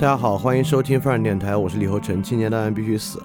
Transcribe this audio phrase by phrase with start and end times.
[0.00, 2.22] 大家好，欢迎收听范儿电台，我是李厚成。
[2.22, 3.22] 青年档案必须死。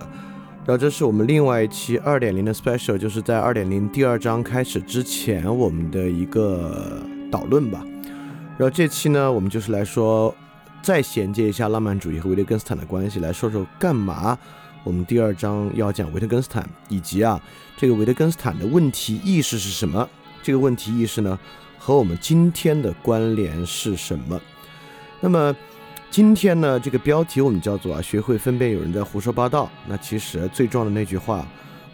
[0.66, 7.82] 然后这是我们另外一期二点零的 special，就是在二点零第二章开始之前我们的一个导论吧。
[8.58, 10.36] 然后这期呢，我们就是来说
[10.82, 14.38] 再衔接一下浪漫主义和维特根斯坦的关系，来说说干嘛
[14.84, 17.42] 我们第二章要讲维特根斯坦，以及啊
[17.78, 20.06] 这个维特根斯坦的问题意识是什么？
[20.44, 21.40] 这个问题意识呢
[21.80, 24.38] 和我们今天的关联是什么？
[25.22, 25.56] 那么。
[26.16, 29.70] 今天呢，这个标题我们叫做啊，学会分辨有人在胡说八道。
[29.86, 31.46] 那其实最重要的那句话，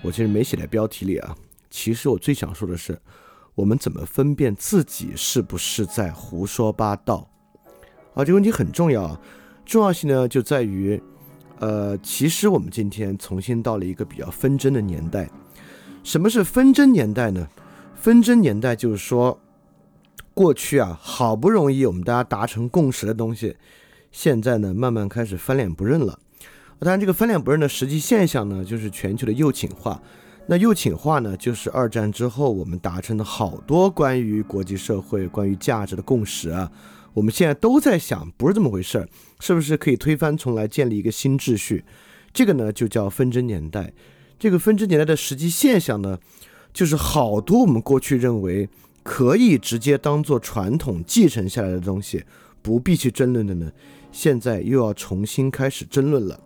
[0.04, 1.36] 我其实没写在标题里啊。
[1.72, 2.96] 其实我最想说的是，
[3.56, 7.28] 我们怎么分辨自己是不是在胡说八道？
[8.14, 9.20] 啊，这个问题很重要啊。
[9.66, 11.02] 重要性呢，就在于，
[11.58, 15.28] 呃，其实我们今天重新到了一个比较纷争的年代。
[16.04, 17.48] 什么是纷争年代呢？
[17.96, 19.40] 纷争年代就是说，
[20.36, 23.58] 过去啊，好不容易我们大家达成共识的东西。
[24.12, 26.20] 现在呢，慢慢开始翻脸不认了。
[26.80, 30.02] 当然，这个翻脸不认的实际现象呢，就是全球的右倾化。
[30.48, 36.70] 那右倾化呢，就是二战之后我们达成的好多关于国际社会、关于价值的共识啊。
[37.14, 39.08] 我们现在都在想，不是这么回事儿，
[39.40, 41.86] 是不是可以推翻重来，建立一个新秩序？
[42.34, 43.94] 这个呢，就叫纷争年代。
[44.40, 46.18] 这个纷争年代的实际现象呢，
[46.74, 48.68] 就是好多我们过去认为
[49.04, 52.24] 可以直接当做传统继承下来的东西，
[52.64, 53.72] 不必去争论的呢。
[54.12, 56.40] 现在又要重新开始争论了，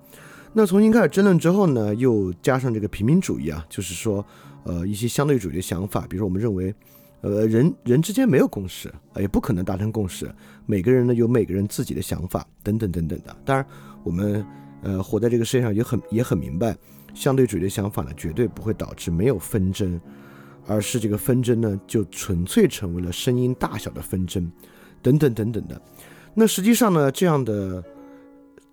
[0.54, 4.26] 那重新开始争论之后呢，又加上这个平民主义啊，就是说，
[4.64, 6.74] 呃，一些相对主义的想法，比如说我们认为，
[7.22, 10.30] 呃，人人之间没有共识，也不可能达成共识，
[10.66, 13.36] 每个人呢有每个人自己的想法，等等等等的。
[13.44, 13.66] 当然，
[14.04, 14.46] 我们
[14.82, 16.78] 呃活在这个世界上也很也很明白，
[17.14, 20.00] 相对主义的想法呢，绝对不会导致没有纷争，
[20.68, 24.52] 而是这个纷争呢，就纯粹成为了声音大小的纷争，
[25.02, 25.82] 等等等等的。
[26.38, 27.82] 那实际上呢，这样的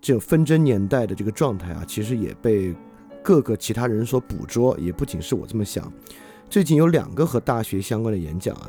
[0.00, 2.74] 这种纷争年代的这个状态啊，其实也被
[3.22, 5.90] 各个其他人所捕捉，也不仅是我这么想。
[6.50, 8.68] 最近有两个和大学相关的演讲啊，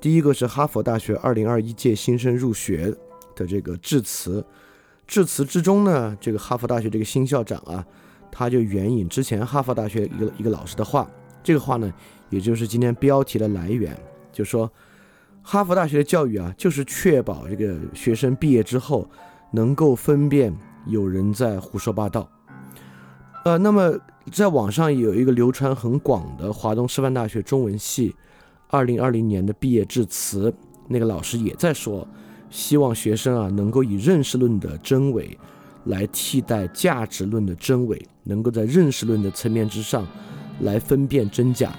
[0.00, 2.92] 第一个是哈佛大学二零二一届新生入学
[3.36, 4.44] 的这个致辞，
[5.06, 7.86] 致辞之中呢，这个哈佛大学这个新校长啊，
[8.32, 11.08] 他就援引之前哈佛大学一个一个老师的话，
[11.44, 11.94] 这个话呢，
[12.28, 13.96] 也就是今天标题的来源，
[14.32, 14.68] 就说。
[15.42, 19.08] 哈佛大学的教育啊，就是确保这个学生毕业之后
[19.50, 20.54] 能够分辨
[20.86, 22.28] 有人在胡说八道。
[23.44, 23.92] 呃，那么
[24.30, 28.14] 在网上有一个流传很广的华东师范大学中文系
[28.68, 30.54] 二零二零年的毕业致辞，
[30.88, 32.06] 那个老师也在说，
[32.48, 35.36] 希望学生啊能够以认识论的真伪
[35.86, 40.06] 来替代价值论的真伪，能够在认识论的层面之上
[40.60, 41.74] 来分辨真假。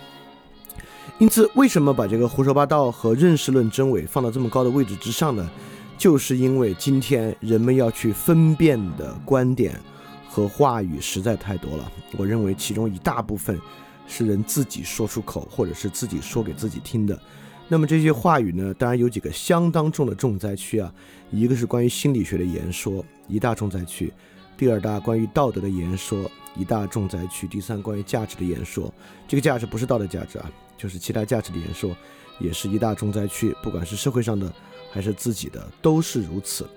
[1.20, 5.50] 因此，为什么把这个胡说八道和认识论真伪放到这么高的位置之上呢？
[5.98, 9.80] 就是因为今天人们要去分辨的观点
[10.28, 11.90] 和话语实在太多了。
[12.18, 13.58] 我认为其中一大部分
[14.08, 17.18] 是人自己说出口，或者是自己说给自己听的。
[17.70, 20.92] 那么这些话语呢，当然有几个相当重的重灾区啊。
[21.32, 24.08] 一个是关于心理学的言说，一大重灾区；
[24.58, 28.94] 第二大关于道德的言说，一大重灾区；第三关于价值的言说，
[29.28, 30.52] 这个价值不是道德价值啊。
[30.78, 31.96] 就是其他价值的言说，
[32.40, 33.56] 也是一大重灾区。
[33.64, 34.52] 不管是社会上的，
[34.92, 36.68] 还是自己的，都是如此。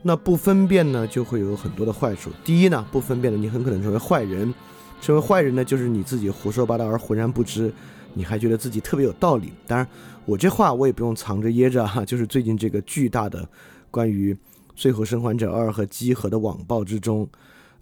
[0.00, 2.30] 那不分辨呢，就会有很多的坏处。
[2.44, 4.52] 第一呢，不分辨的，你很可能成为坏人。
[5.00, 7.72] 成为坏人呢，就是你自己胡说八道而浑然不知，
[8.14, 9.52] 你还觉得自己特别有道理。
[9.66, 9.86] 当然，
[10.24, 12.04] 我这话我也不用藏着掖着哈。
[12.04, 13.48] 就是最近这个巨大的
[13.90, 14.32] 关于
[14.74, 17.28] 《最后生还者二》和集合的网暴之中，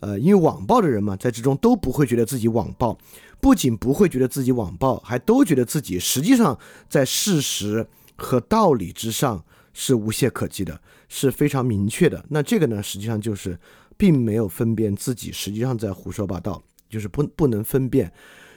[0.00, 2.96] 呃，因为网暴的人嘛，在之中都不会觉得自己网暴。
[3.40, 6.58] 不仅不会觉得自己网暴，还都觉得自己实际上
[6.90, 9.42] 在事实和道理之上
[9.72, 10.78] 是无懈可击的，
[11.08, 12.22] 是非常明确的。
[12.28, 13.58] 那这个呢，实际上就是
[13.96, 18.12] 并没有分辨自己实际上在胡说八道，就是不不能分辨。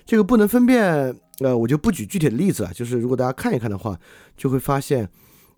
[0.06, 2.74] 这个不能分辨，呃，我就不举具体的例子了。
[2.74, 3.98] 就是如果大家看一看的话，
[4.36, 5.08] 就会发现，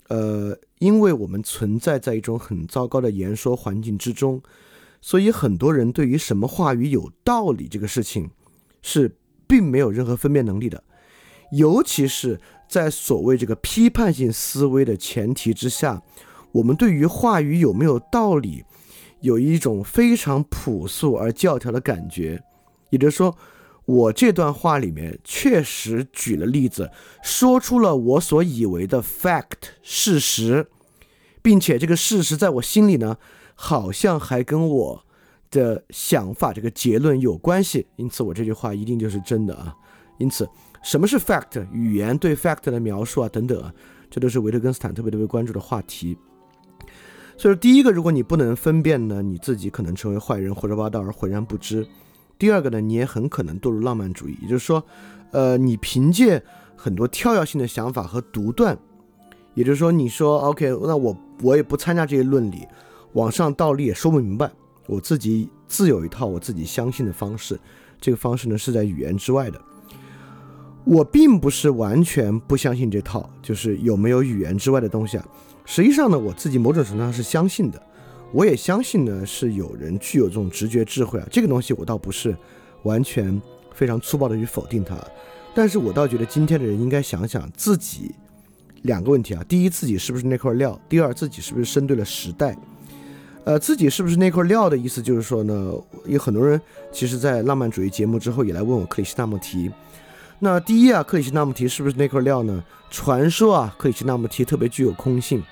[0.09, 4.41] 呃，因为我们存在在一种很糟糕的言说环境之中，
[5.01, 8.29] 所以很多人对于什么话语有道理这个事情。
[8.87, 9.17] 是
[9.47, 10.83] 并没有任何分辨能力的，
[11.51, 16.03] 尤其是在所谓这个批判性思维的前提之下，
[16.51, 18.63] 我们对于话语有没有道理，
[19.21, 22.39] 有一种非常朴素而教条的感觉。
[22.91, 23.35] 也就是说，
[23.85, 26.91] 我这段话里面确实举了例子，
[27.23, 30.67] 说出了我所以为的 fact 事实，
[31.41, 33.17] 并且这个事实在我心里呢，
[33.55, 35.05] 好像还跟我。
[35.51, 39.73] 的想法，这个结论有关系，因此我这句话一定就是真的啊。
[40.17, 40.49] 因此，
[40.83, 41.65] 什么是 fact？
[41.71, 43.73] 语言对 fact 的描述啊，等等啊，
[44.09, 46.17] 这都是维特根斯坦特别特别关注的话题。
[47.37, 51.85] 所以说，第一个，如果你不能分辨呢，你自己可能成为坏人，胡说八道而浑然不知；
[52.37, 54.83] 第二个呢，你也很可能堕入浪漫主义，也就是说，
[55.31, 56.43] 呃，你凭借
[56.75, 58.77] 很多跳跃性的想法和独断，
[59.53, 62.67] 也就是说，你说 OK，那我我也不参加这些论理，
[63.13, 64.51] 往上道理也说不明白，
[64.87, 67.59] 我自己自有一套我自己相信的方式，
[68.01, 69.61] 这个方式呢是在语言之外的。
[70.83, 75.25] 我并不是完全不相信这套，就是有没有语言之外的东西啊。
[75.65, 77.81] 实际上呢，我自己某种程度上是相信的，
[78.31, 81.27] 我也相信呢是有人具有这种直觉智慧啊。
[81.31, 82.35] 这个东西我倒不是
[82.83, 83.41] 完全
[83.73, 84.97] 非常粗暴的去否定它，
[85.53, 88.13] 但是我倒觉得今天的人应该想想自己
[88.83, 92.57] 两个问题啊：第一，自己是不是那块料；第二，自己是不是生对了时代。
[93.43, 95.71] 呃，自己是不是那块料的意思就是说呢，
[96.05, 96.59] 有很多人
[96.91, 99.71] 其实，在浪漫主义节目之后也来问我克里希那穆提。
[100.39, 102.63] 那第一啊，克里希那穆提是不是那块料呢？
[102.89, 105.43] 传说啊，克里希那穆提特别具有空性。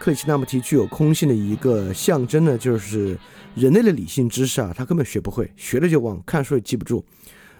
[0.00, 3.18] 克里希那穆提具有空性的一个象征呢，就是
[3.54, 7.04] 人类的理性知识啊，他根本学不会，学了就忘，看书也记不住。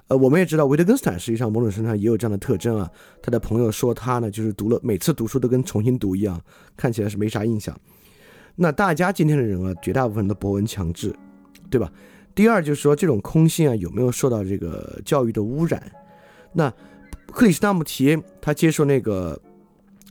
[0.08, 2.90] 呃，我们也知道维特根斯坦实际上某种程度上也有这样的特征啊。
[3.20, 6.40] 他的朋友说他呢，就是读了每次读书都跟重新读一样，
[6.78, 7.78] 看起来是没啥印象。
[8.56, 11.14] 那大家今天的人啊，绝大部分都博闻强志，
[11.68, 11.92] 对吧？
[12.34, 15.92] 第二就是说这种空性啊，有没有受到这个教育的污染？
[16.54, 16.72] 那
[17.30, 19.38] 克里斯纳穆提他接受那个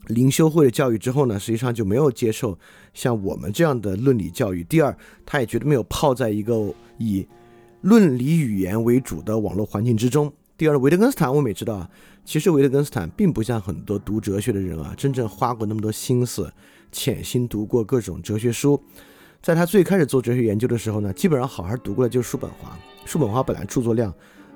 [0.09, 2.57] 灵修会的教育之后呢，实际上就没有接受
[2.95, 4.63] 像我们这样的论理教育。
[4.63, 7.27] 第二，他也绝对没有泡在一个以
[7.81, 10.31] 论理语言为主的网络环境之中。
[10.57, 11.89] 第二，维特根斯坦我们也知道啊，
[12.25, 16.51] 其实维特根斯坦并不像很多读哲学的人啊，真正花过那么多心思，
[16.91, 18.81] 潜心读过各种哲学书。
[19.43, 22.75] 在他最开始做哲学研究的时候呢，基本上好好读过的就是叔本华。
[23.05, 24.11] 叔本华本来著作量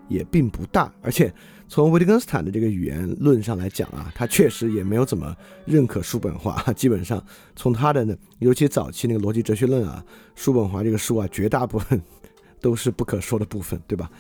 [0.08, 1.32] 也并不大，而且。
[1.68, 6.62] 从维特根斯坦的这个语言论上来讲啊，他确实也没有怎么认可叔本华。
[6.74, 7.24] 基本上
[7.56, 10.04] 从他的呢，尤其早期那个逻辑哲学论啊，
[10.36, 12.00] 叔本华这个书啊，绝大部分
[12.62, 14.12] 都是不可说的部分，对吧？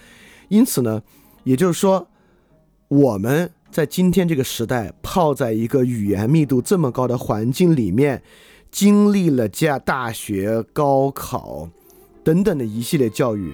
[0.50, 1.02] 因此呢，
[1.44, 2.08] 也就是说，
[2.88, 8.24] 我们在今天这个时代，泡在一个语言密度这么高的环境里面，
[8.72, 11.70] 经历了加大学、高考
[12.24, 13.54] 等等的一系列教育，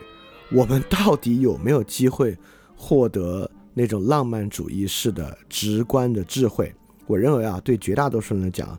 [0.51, 2.37] 我们到底有没有机会
[2.75, 3.51] 获得？
[3.79, 6.75] 那种浪漫主义式的直观的智慧，
[7.07, 8.77] 我认为啊，对绝大多数人来讲，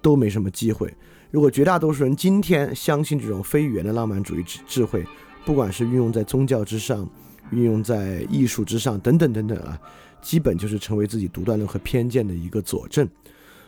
[0.00, 0.90] 都没什么机会。
[1.30, 5.06] 如果绝大多数人今天相信这种非语言的浪漫主义智智慧，
[5.44, 7.06] 不管是运用在宗教之上，
[7.50, 9.78] 运用在艺术之上，等等等等啊，
[10.22, 13.06] 基本就是成为自己独断论和偏见的一个佐证。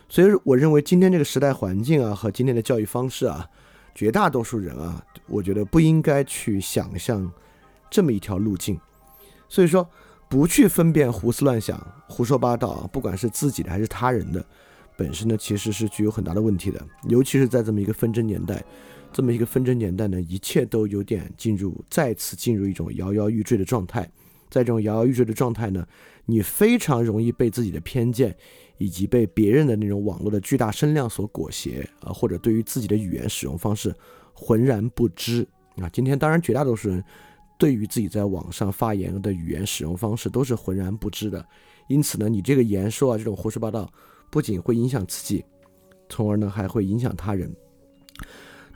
[0.09, 3.47] 所以，我认为今天这个时代环境啊，和今天的教育方式啊，
[3.93, 7.31] 绝大多数人啊，我觉得不应该去想象
[7.91, 8.75] 这么一条路径。
[9.47, 9.87] 所以说。
[10.33, 14.43] 不去分辨胡思乱想、胡说八道，不管是自己的还是他人的，
[14.97, 16.83] 本身呢其实是具有很大的问题的。
[17.07, 18.65] 尤其是在这么一个纷争年代，
[19.11, 24.09] 这么一个纷争年代呢，一切都有点进入再次进入一种摇摇欲坠的状态。
[24.49, 25.85] 在这种摇摇欲坠的状态呢，
[26.25, 28.35] 你非常容易被自己的偏见
[28.79, 33.95] 以及被别人的那种网络的巨大声量所裹挟啊，或者对于自己的语言使用方式
[34.33, 35.47] 浑然不知
[35.77, 35.87] 啊。
[35.89, 37.03] 今天当然绝大多数人。
[37.63, 41.45] 对于自己在网上发言的语言使用方式都是浑然不知的，
[41.87, 43.89] 因此呢，你这个言说啊，这种胡说八道，
[44.29, 45.45] 不仅会影响自己，
[46.09, 47.49] 从而呢还会影响他人。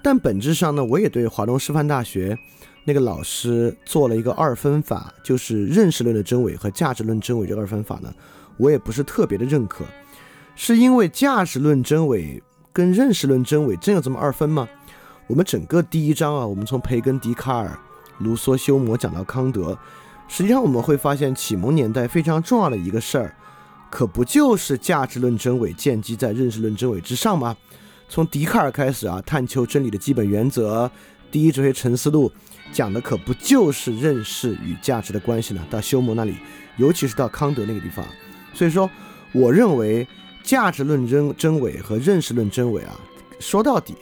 [0.02, 2.40] 但本质上呢，我也对华东师范大学
[2.86, 8.16] 那个老师做了一个二分法，就是认识论的真伪和价值论真伪这二分法呢，
[8.56, 9.84] 我也不是特别的认可，
[10.56, 12.42] 是因为价值论真伪
[12.72, 14.66] 跟认识论真伪真有这么二分吗？
[15.28, 17.78] 我们整个第一章啊，我们从培根、笛卡尔。
[18.20, 19.78] 卢梭、休谟讲到康德，
[20.28, 23.36] 实际上我们会发现，启蒙年代非常重要的一个事儿，
[23.90, 27.56] 可不就是价值论真伪建基在认识论真伪之上吗？
[28.10, 30.90] 从笛卡尔开始啊，探求真理的基本原则，
[31.32, 32.32] 第一哲学沉思录
[32.72, 35.66] 讲的可不就是认识与价值的关系呢？
[35.70, 36.36] 到休谟那里，
[36.78, 38.06] 尤其是到康德那个地方，
[38.54, 38.90] 所以说，
[39.34, 40.08] 我认为
[40.44, 43.00] 价值论真真伪和认识论真伪啊，
[43.40, 43.94] 说到底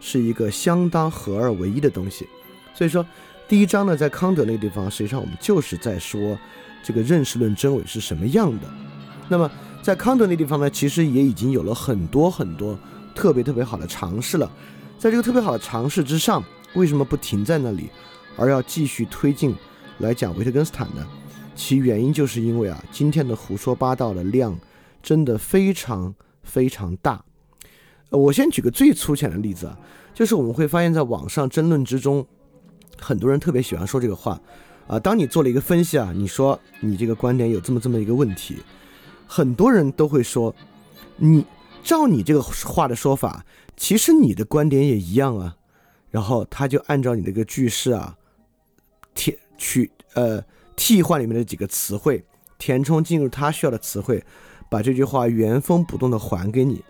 [0.00, 2.28] 是一个相当合二为一的东西，
[2.74, 3.04] 所以说。
[3.52, 6.38] 第一章呢，在康德那个地方，实际上我们就是在说
[6.82, 8.66] 这个认识论真伪是什么样的。
[9.28, 9.50] 那么
[9.82, 12.78] 在康德那地方呢，其实也已经有了很多很多
[13.14, 14.50] 特别特别好的尝试了。
[14.98, 16.42] 在这个特别好的尝试之上，
[16.72, 17.90] 为什么不停在那里，
[18.38, 19.54] 而要继续推进
[19.98, 21.06] 来讲维特根斯坦呢？
[21.54, 24.58] 其原因就是因为啊，今天的胡说八道的量
[25.02, 27.22] 真的非常非常大。
[28.08, 29.78] 我先举个最粗浅的例子啊，
[30.14, 32.26] 就是我们会发现在网上争论之中。
[33.02, 34.40] 很多人特别喜欢说这个话，
[34.86, 38.58] 啊，当你做了一个分析啊，你说你这个观点有这么这么一个问题，
[39.26, 40.54] 很多人都会说，
[41.16, 41.44] 你
[41.82, 43.44] 照你这个话的说法，
[43.76, 45.56] 其实你的观点也一样啊。
[46.10, 48.16] 然后他就按照你这个句式啊，
[49.14, 50.44] 填取呃
[50.76, 52.22] 替换里面的几个词汇，
[52.58, 54.22] 填充进入他需要的词汇，
[54.70, 56.84] 把这句话原封不动的还给你。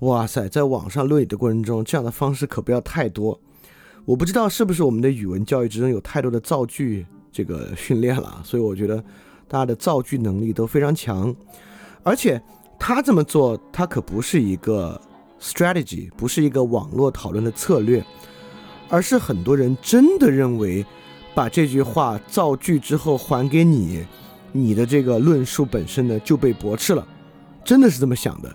[0.00, 3.40] 哇塞，在网上论理的过程中，这样的方式可不要太多。
[4.04, 8.96] 我不知道是不是我们的语文教育之中有太多的造句这个训练了，所以我觉得
[9.46, 11.34] 大家的造句能力都非常强。
[12.02, 12.42] 而且
[12.80, 15.00] 他这么做，他可不是一个
[15.40, 18.04] strategy，不是一个网络讨论的策略，
[18.88, 20.84] 而是很多人真的认为，
[21.32, 24.04] 把这句话造句之后还给你，
[24.50, 27.06] 你的这个论述本身呢就被驳斥了，
[27.64, 28.52] 真的是这么想的。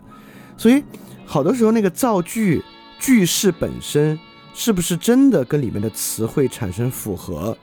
[0.58, 0.84] 所以
[1.26, 2.62] 好多时候那个造句
[3.00, 4.20] 句式本身。
[4.60, 7.56] 是不是真的跟里面的词汇产生符合？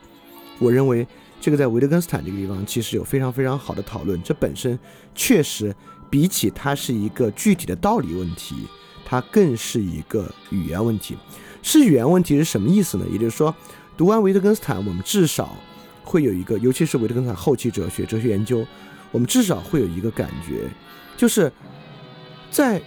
[0.60, 1.04] 我认为
[1.40, 4.22] 这个在维特根斯坦这个地方其实有非常非常好的讨论。
[4.22, 4.78] 这本身
[5.12, 5.74] 确实
[6.08, 8.68] 比起它是一个具体的道理问题，
[9.04, 11.16] 它更是一个语言问题。
[11.64, 13.04] 是语言问题是什么意思呢？
[13.10, 13.52] 也就是说，
[13.96, 15.56] 读完维特根斯坦，我们至少
[16.04, 18.64] 会有一个，尤其是维特根斯坦后期哲学、哲学研究，
[19.10, 20.70] 我们至少会有一个感觉，
[21.16, 21.52] 就是
[22.52, 22.80] 在。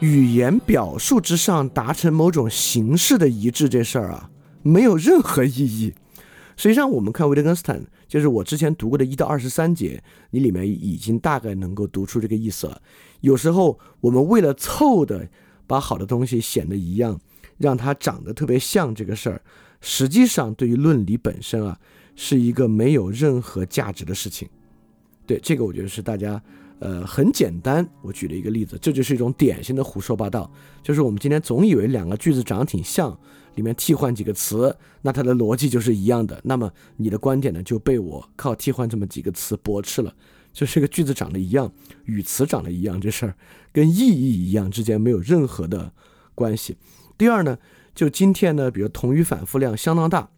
[0.00, 4.30] 语言表述之上达成某种形式的一致，这事儿啊，
[4.62, 5.92] 没有任何意义。
[6.56, 10.00] 实际上，我们看维特根斯坦，就是我之前读过的一到二十三节，
[10.30, 12.80] 你里面已经大概能够读出这个意思了。
[13.22, 15.28] 有时候我们为了凑的
[15.66, 17.20] 把好的东西显得一样，
[17.56, 19.42] 让它长得特别像这个事儿，
[19.80, 21.76] 实际上对于论理本身啊，
[22.14, 24.48] 是一个没有任何价值的事情。
[25.26, 26.40] 对这个，我觉得是大家。
[26.80, 30.48] 呃，很简单，我举了一个例子，这就是一种典型的胡说八道。
[30.82, 33.18] 就是我们今天总以为两个句子长得挺像，
[33.56, 36.40] 里面替换几个词，那它的逻辑就是一样的。
[36.44, 40.14] 那么你的观点呢，就被我靠替换这么几个词驳斥了。
[40.52, 41.72] 就是这个句子长得一样，
[42.04, 43.34] 语词长得一样，这事儿
[43.72, 45.92] 跟意义一样之间没有任何的
[46.34, 46.76] 关系。
[47.16, 47.58] 第二呢，
[47.92, 50.30] 就今天呢，比如同语反复量相当大，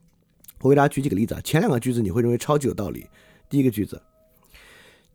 [0.62, 1.40] 我给大家举几个例子啊。
[1.44, 3.06] 前两个句子你会认为超级有道理。
[3.50, 4.00] 第一个句子。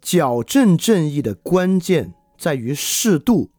[0.05, 3.50] 矫正正义的关键在于适度，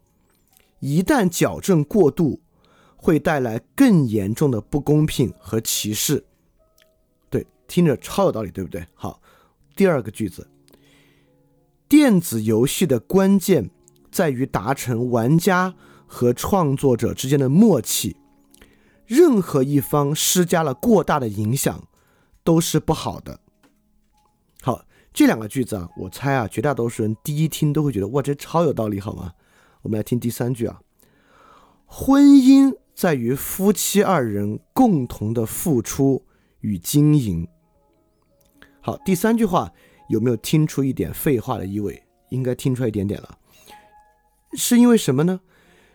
[0.78, 2.40] 一旦矫正过度，
[2.94, 6.24] 会带来更严重的不公平和歧视。
[7.28, 8.86] 对，听着超有道理，对不对？
[8.94, 9.20] 好，
[9.74, 10.48] 第二个句子，
[11.88, 13.68] 电子游戏的关键
[14.12, 15.74] 在于达成玩家
[16.06, 18.16] 和创作者之间的默契，
[19.04, 21.88] 任何一方施加了过大的影响，
[22.44, 23.40] 都是不好的。
[25.16, 29.32] 这两个句子啊，我猜啊，绝大多数人第一听都会觉得哇，这超有道理，好吗？
[29.80, 30.78] 我们来听第三句啊，
[31.86, 36.22] 婚姻在于夫妻二人共同的付出
[36.60, 37.48] 与经营。
[38.82, 39.72] 好，第三句话
[40.10, 42.02] 有没有听出一点废话的意味？
[42.28, 43.38] 应该听出来一点点了。
[44.52, 45.40] 是因为什么呢？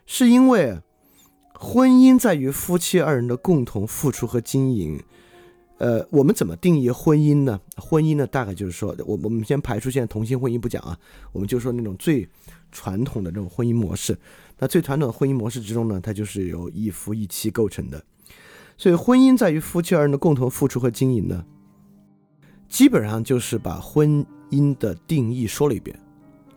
[0.07, 0.81] 是因为
[1.53, 4.99] 婚姻在于夫妻二人的共同付出和经营。
[5.81, 7.59] 呃，我们怎么定义婚姻呢？
[7.75, 10.95] 婚姻呢，大概就是说，我我们先排除现在同性婚姻不讲啊，
[11.31, 12.29] 我们就说那种最
[12.71, 14.15] 传统的这种婚姻模式。
[14.59, 17.99] 那最传统的婚姻模式之中呢，它就是由一夫一妻构成的。
[18.77, 21.43] 所以，婚姻在于夫妻二人的共同付出和经营呢，
[22.69, 25.99] 基本上就是把婚姻的定义说了一遍。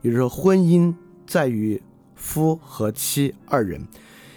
[0.02, 0.94] 也就是说，婚姻
[1.26, 1.82] 在于
[2.14, 3.80] 夫和妻二人，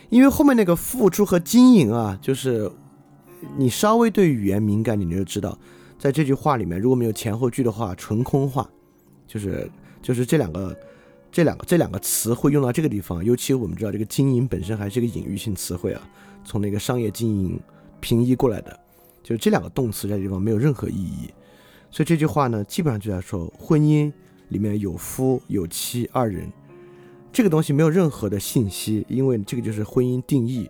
[0.08, 2.72] 因为后面那个付出和经营啊，就是。
[3.56, 5.58] 你稍微对语言敏感，你就知道，
[6.00, 8.68] 在这句话里面，如果没有前后句的话，纯空话，
[9.28, 9.70] 就是
[10.02, 10.76] 就是这两个
[11.32, 13.24] 这两个这两个词会用到这个地方。
[13.24, 16.02] 尤其我们知道，这个经营本身还是一个隐喻性词汇啊，
[16.44, 17.60] 从那个商业经营
[18.00, 18.80] 平移过来的，
[19.22, 21.30] 就是这两个动词在这地方没有任何意义。
[21.92, 24.12] 所以这句话呢，基本上就在说婚姻
[24.50, 26.52] 里面有夫有妻二人，
[27.32, 30.70] 这个东西没有任何的信息，因为这个就是婚姻定义。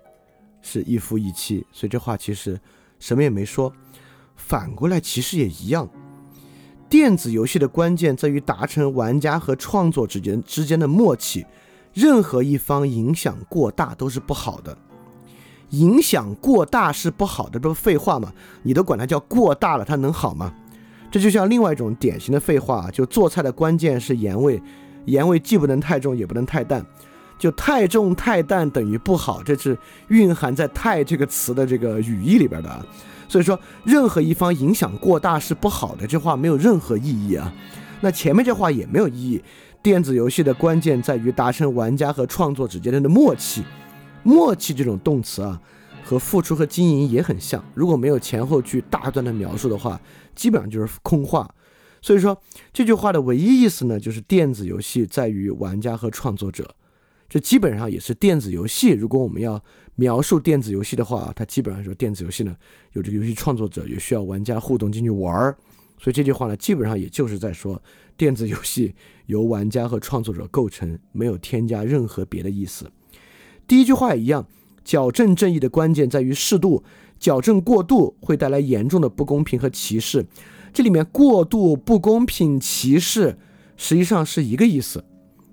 [0.70, 2.60] 是一夫一妻，所以这话其实
[3.00, 3.72] 什么也没说。
[4.36, 5.90] 反过来其实也一样。
[6.90, 11.46] 电子游戏的关键在于达成玩家和创作之间之间的默契，
[11.94, 14.78] 任何一方影响过大都是不好的。
[15.70, 18.34] 影响过大是不好的，这不废话吗？
[18.64, 20.54] 你都管它叫过大了，它能好吗？
[21.10, 24.62] 这就像另外一种典型的废话，就做菜的关键是盐味，
[25.06, 26.86] 盐味既不能太重，也不能太淡。
[27.38, 29.78] 就太重太淡等于不好，这是
[30.08, 32.86] 蕴含在“太”这个词的这个语义里边的啊。
[33.30, 37.54] 所以说，任何一方影响过大是不好的，这话没有任何意义啊。
[38.02, 39.44] 那前面这话也没有意义。
[39.84, 43.64] 电子游戏的关键在于达成玩家和创作者之间的默契，
[44.24, 45.62] 默契这种动词啊，
[46.04, 47.64] 和付出和经营也很像。
[47.74, 50.00] 如果没有前后句大段的描述的话，
[50.36, 51.50] 基本上就是空话。
[52.02, 52.38] 所以说
[52.74, 56.76] 这句话的唯一意思呢，就是电子游戏在于玩家和创作者。
[57.30, 58.92] 这基本上也是电子游戏。
[58.92, 59.62] 如果我们要
[59.96, 62.56] 描述电子游戏的话，它基本上说电子游戏呢，
[62.94, 65.58] 有这个游戏创作者，也需要玩家互动进去玩儿。
[66.00, 67.82] 所以这句话呢，基本上也就是在说
[68.16, 68.94] 电子游戏
[69.26, 72.90] 由玩家和创作者构成，没有添加任何别的意思。
[73.68, 74.48] 第一句话也一样，
[74.86, 76.84] 矫正正义的关键在于适度，
[77.20, 80.26] 矫正过度会带来严重的不公平和歧视。
[80.72, 83.38] 这里面过度不公平、歧视，
[83.76, 85.04] 实际上是一个意思，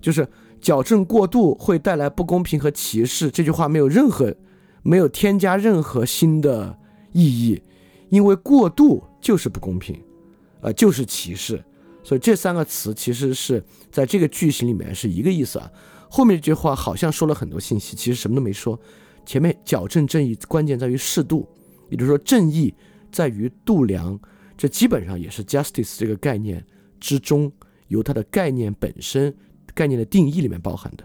[0.01, 0.29] 就是
[0.65, 3.31] 矫正过度会带来不公平和歧视。
[3.31, 4.35] 这句话没有任何，
[4.83, 6.79] 没有添加任何新的
[7.13, 7.63] 意义，
[8.09, 10.03] 因为过度就是不公平，
[10.63, 11.63] 呃，就是歧视。
[12.03, 15.71] 所以这三个词其实是在这个句型里面是一个意思啊。
[16.09, 18.81] 后面这句话好像说了很多信息，其实什么都没说。
[19.27, 21.47] 前面矫正正义关键在于适度，
[21.91, 22.75] 也就是说正义
[23.13, 24.19] 在于度量。
[24.57, 26.65] 这基本上也是 justice 这个概念
[26.99, 27.53] 之中，
[27.89, 29.35] 由它的概念本身、
[29.75, 31.05] 概念的定义里面包含的，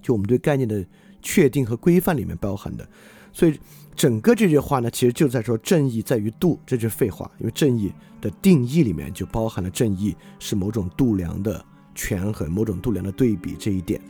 [0.00, 0.86] 就我们对概念的
[1.20, 2.88] 确定和规范里面包含的。
[3.32, 3.58] 所以
[3.94, 14.00] 整个这句话呢，其实就在说正义在于度，这就是废话，因为正义的定义里面就包含了正义是某种度量的权衡、某种度量的对比这一点。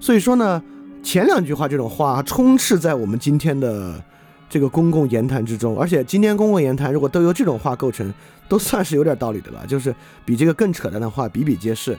[0.00, 0.62] 所以说呢，
[1.02, 4.04] 前两句话这种话充斥在我们今天的。
[4.52, 8.12] 这个公共言谈之中，而且今天公共言谈如果都由这种话构成，
[8.50, 9.66] 都算是有点道理的了。
[9.66, 11.98] 就是比这个更扯淡的话比比皆是。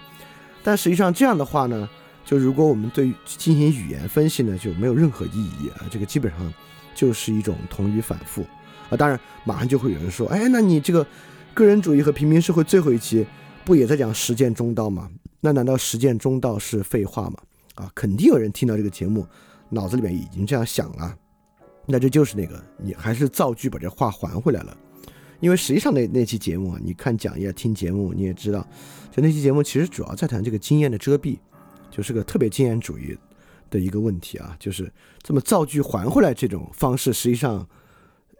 [0.63, 1.89] 但实际上这样的话呢，
[2.25, 5.85] 就如果我们对进行语言分析呢，就没有任何意义啊。
[5.91, 6.53] 这个基本上
[6.95, 8.45] 就是一种同语反复
[8.89, 8.95] 啊。
[8.95, 11.05] 当然，马上就会有人说，哎，那你这个
[11.53, 13.25] 个人主义和平民社会最后一期
[13.65, 15.09] 不也在讲实践中道吗？
[15.41, 17.35] 那难道实践中道是废话吗？
[17.75, 19.27] 啊，肯定有人听到这个节目，
[19.69, 21.13] 脑子里面已经这样想了。
[21.85, 24.77] 那这就是那个，你还是造句把这话还回来了，
[25.43, 28.65] 因为实际上那那期节目啊，你看讲义、听节目，你也知道，
[29.11, 31.37] 就那期节目其实主要在谈这个经验的遮蔽，
[31.91, 33.13] 就是个特别经验主义
[33.69, 34.89] 的一个问题啊，就是
[35.21, 37.57] 这么造句还回来这种方式，实际上，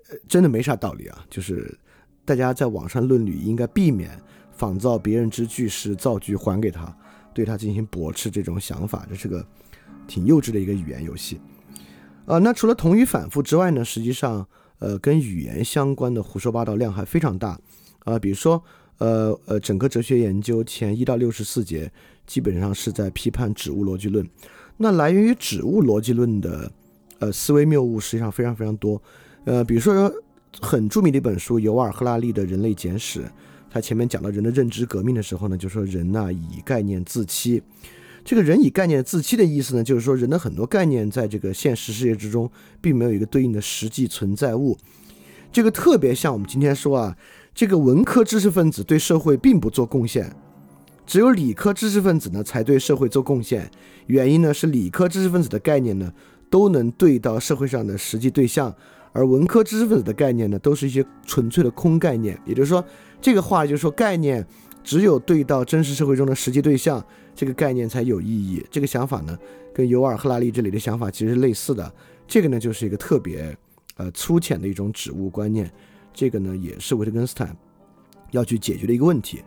[0.08, 1.78] 呃，真的没啥道理啊，就是
[2.24, 4.18] 大家在网上论语应该避免
[4.54, 6.98] 仿造别人之句式造句还给他，
[7.34, 9.46] 对他进行驳斥这种想法，这是个
[10.08, 11.38] 挺幼稚的一个语言游戏。
[12.28, 14.48] 呃，那除了同语反复之外呢，实际上，
[14.84, 17.58] 呃，跟语言相关的胡说八道量还非常大，
[18.04, 18.62] 啊，比如说，
[18.98, 21.90] 呃呃，整个哲学研究前一到六十四节
[22.28, 24.28] 基本上是在批判指物逻辑论，
[24.76, 26.70] 那来源于指物逻辑论的，
[27.20, 29.02] 呃，思维谬误实际上非常非常多，
[29.46, 30.14] 呃，比如说
[30.60, 33.22] 很著名的一本书尤尔赫拉利的《人类简史》，
[33.72, 37.64] 他前面讲到人的认知革命的时候呢，就说人呐以概念自欺。
[38.26, 44.78] 这个人以概念自欺的意思呢，就是说人的很多概念在这个现实世界之中，并没有一个对应的实际存在物。
[45.52, 47.18] 这个特别像我们今天说啊，
[47.54, 50.34] 这个文科知识分子对社会并不做贡献，
[51.06, 53.70] 只有理科知识分子呢才对社会做贡献。
[54.08, 56.12] 原因呢是理科知识分子的概念呢
[56.50, 58.74] 都能对到社会上的实际对象，
[59.12, 62.40] 而文科知识分子的概念呢都是一些纯粹的空概念。
[62.46, 62.84] 也就是说，
[63.22, 64.48] 这个话就是说概念。
[64.86, 67.02] 只有对到真实社会中的实际对象，
[67.36, 68.66] 这个概念才有意义。
[68.70, 69.38] 这个想法呢，
[69.74, 71.94] 跟尤尔·赫拉利这里的想法其实是类似的。
[72.28, 73.56] 这个呢，就是一个特别
[73.98, 75.72] 呃粗浅的一种指物观念。
[76.14, 77.56] 这个呢，也是维特根斯坦
[78.32, 79.44] 要去解决的一个问题。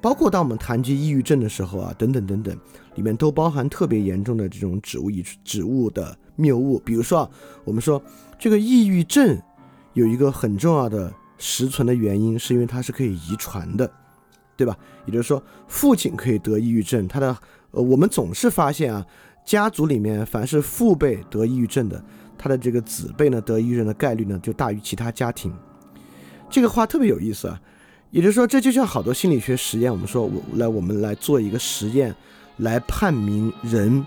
[0.00, 2.54] 包括当我们谈及抑郁症的时候啊，等等等等，
[2.94, 6.78] 里面都包含特别严重的这种指物遗指物的谬误。
[6.78, 7.30] 比如说啊，
[7.64, 8.02] 我们说
[8.38, 9.40] 这个抑郁症
[9.94, 13.90] 有一个很重要的实存的原因，是因为它是可以遗传的。
[14.56, 14.76] 对吧？
[15.06, 17.36] 也就是说，父亲可以得抑郁症，他的
[17.72, 19.04] 呃，我们总是发现啊，
[19.44, 22.02] 家族里面凡是父辈得抑郁症的，
[22.38, 25.52] 他的这个子辈呢得抑郁症的概率呢就大于其他家庭。
[26.48, 27.60] 这个话特别有意思啊，
[28.10, 32.14] 也就是说，这就像好多心理学实验，我们说我来我们来做一个实验，
[32.58, 34.04] 来判明人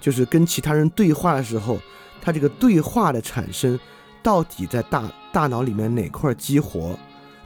[0.00, 1.78] 就是跟其他人对话的时候，
[2.22, 3.76] 他这个对话的产生
[4.22, 6.96] 到底在大大脑里面哪块激活。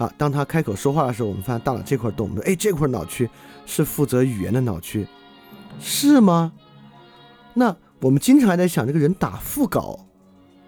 [0.01, 3.29] 啊，当他开口说话的时候，我们发现大脑这块动，哎，这块脑区
[3.67, 5.07] 是负责语言的脑区，
[5.79, 6.53] 是吗？
[7.53, 10.07] 那我们经常还在想，这个人打腹稿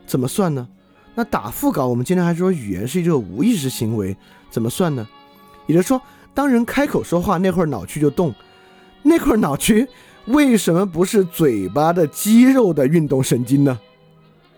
[0.05, 0.69] 怎么算呢？
[1.15, 4.15] 那打腹稿，我们经常还说语言是一个无意识行为，
[4.51, 5.09] 怎么算呢？
[5.67, 5.99] 也就是说，
[6.35, 8.35] 当人开口说话，那块脑区就动，
[9.03, 9.89] 那块脑区
[10.27, 13.81] 为什么不是嘴巴的肌肉的运动神经呢？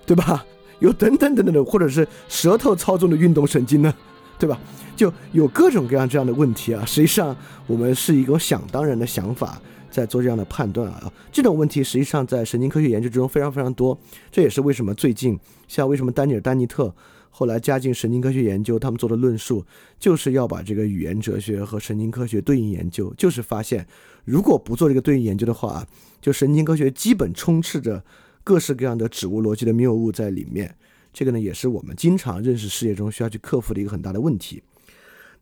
[0.05, 0.45] 对吧？
[0.81, 3.95] 有等等等等的，或者是舌头操纵的运动神经呢？
[4.38, 4.59] 对吧？
[4.97, 6.85] 就有各种各样这样的问题啊。
[6.85, 11.12] 实际上，我们是一个想当然的想法在做这样的判断啊。
[11.33, 13.99] 这种问题实际上在神经科学研究之中非常非常多。
[14.31, 16.94] 这也是为什么最近像为什么丹尼尔·丹尼特
[17.31, 19.64] 后来加进神经科学研究，他们做的论述
[19.99, 23.85] 就是要把这个语言哲学和神经科学对应研究，就是发现
[24.25, 25.85] 如果不做这个对应研究的话，
[26.20, 28.05] 就神经科学基本充斥着
[28.44, 30.73] 各式各样的指物逻辑的谬误在里面。
[31.14, 34.62] 这个呢，也是我们经常认识世界中需要去克服的一个很大的问题。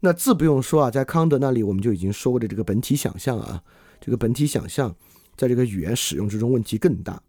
[0.00, 3.62] 那自不用说啊，在康德那里我们就已经说过的这个本体想象啊，
[4.00, 4.94] 这个本体想象
[5.36, 7.22] 在这个语言使用之中问题更大。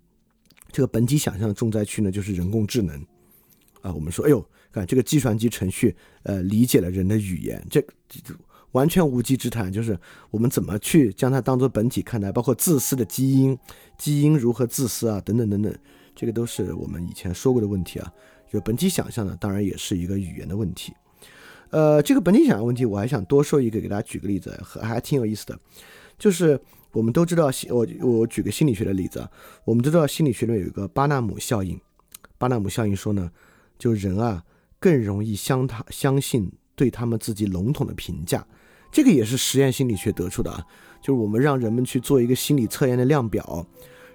[0.72, 3.00] 这个本体想象的重灾区呢，就是人工智能
[3.82, 3.94] 啊。
[3.94, 7.80] 我们说，哎呦，看这个计算机程序，呃，理解了人的语言，这
[8.72, 9.72] 完全无稽之谈。
[9.72, 9.96] 就是
[10.32, 13.56] 我们怎么去将它当做本体看待，包括自私的基因，
[14.00, 15.72] 基因如何自私啊，等等等等，
[16.16, 18.12] 这个都是我们以前说过的问题啊。
[18.54, 20.94] 就本体想象呢，当然也是一个语言的问题。
[21.72, 25.60] 呃，这个本体想象问题，我还想多说一个，给大家举个例子，还挺有意思的，
[26.18, 26.58] 就是。
[26.94, 29.28] 我们都知道，我我举个心理学的例子啊，
[29.66, 31.82] 我们都知道心理学里面有一个巴纳姆效应。
[32.38, 33.32] 巴纳姆效应说呢，
[33.80, 34.44] 就人啊
[34.80, 38.46] 更容易相他相信对他们自己笼统的评价。
[38.92, 40.64] 这个也是实验心理学得出的啊，
[41.02, 43.66] 就是我们让人们去做一个心理测验的量表，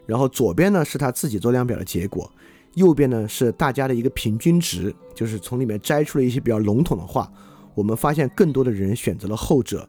[0.06, 2.32] 然后左边呢是他自己做量表的结果，
[2.78, 7.30] 右边呢是大家的一个平均值，就是从里面摘出了一些比较笼统的话。
[7.74, 9.86] 我们发现更多的人选择了后者，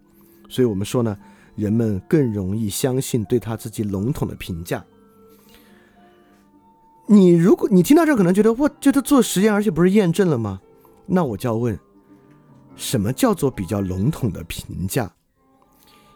[0.49, 1.17] 所以我们说呢。
[1.56, 4.86] 人们更容易相信对他自己笼统的评价。
[7.06, 10.62] 你如果你听到这，可能觉得哇，这都做实验，而且不是验证了吗？
[11.06, 11.78] 那我就要问，
[12.78, 15.12] 什么叫做比较笼统的评价？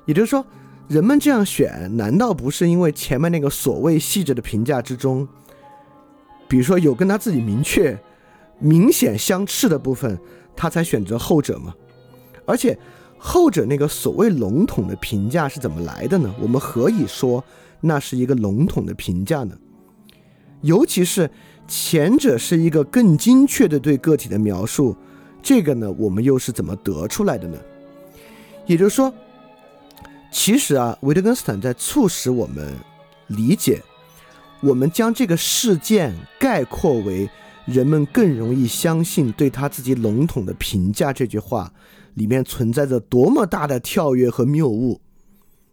[0.06, 0.46] 也就是说，
[0.88, 5.28] 人们这样选，难道不是因为前面那个所谓细致的评价之中，
[6.48, 7.98] 比如说有跟他自己明确、
[8.60, 10.20] 明显相斥的部分，
[10.56, 11.74] 他才选择后者嘛？
[12.46, 12.78] 而且。
[13.26, 16.36] 后者那个所谓笼统的评价是怎么来的呢？
[16.42, 17.42] 我们何以说
[17.80, 19.56] 那是一个笼统的评价呢？
[20.60, 21.32] 尤其是
[21.66, 24.94] 前者是一个更精确的对个体的描述，
[25.42, 27.58] 这个呢，我们又是怎么得出来的呢？
[28.66, 29.14] 也就是说，
[30.30, 32.74] 其实啊，维特根斯坦在促使我们
[33.28, 33.82] 理解，
[34.64, 37.30] 我们将这个事件概括为
[37.66, 41.72] 人们更容易相信对他自己笼统的评价这句话。
[42.16, 45.02] 里面存在着多么大的跳跃和谬误，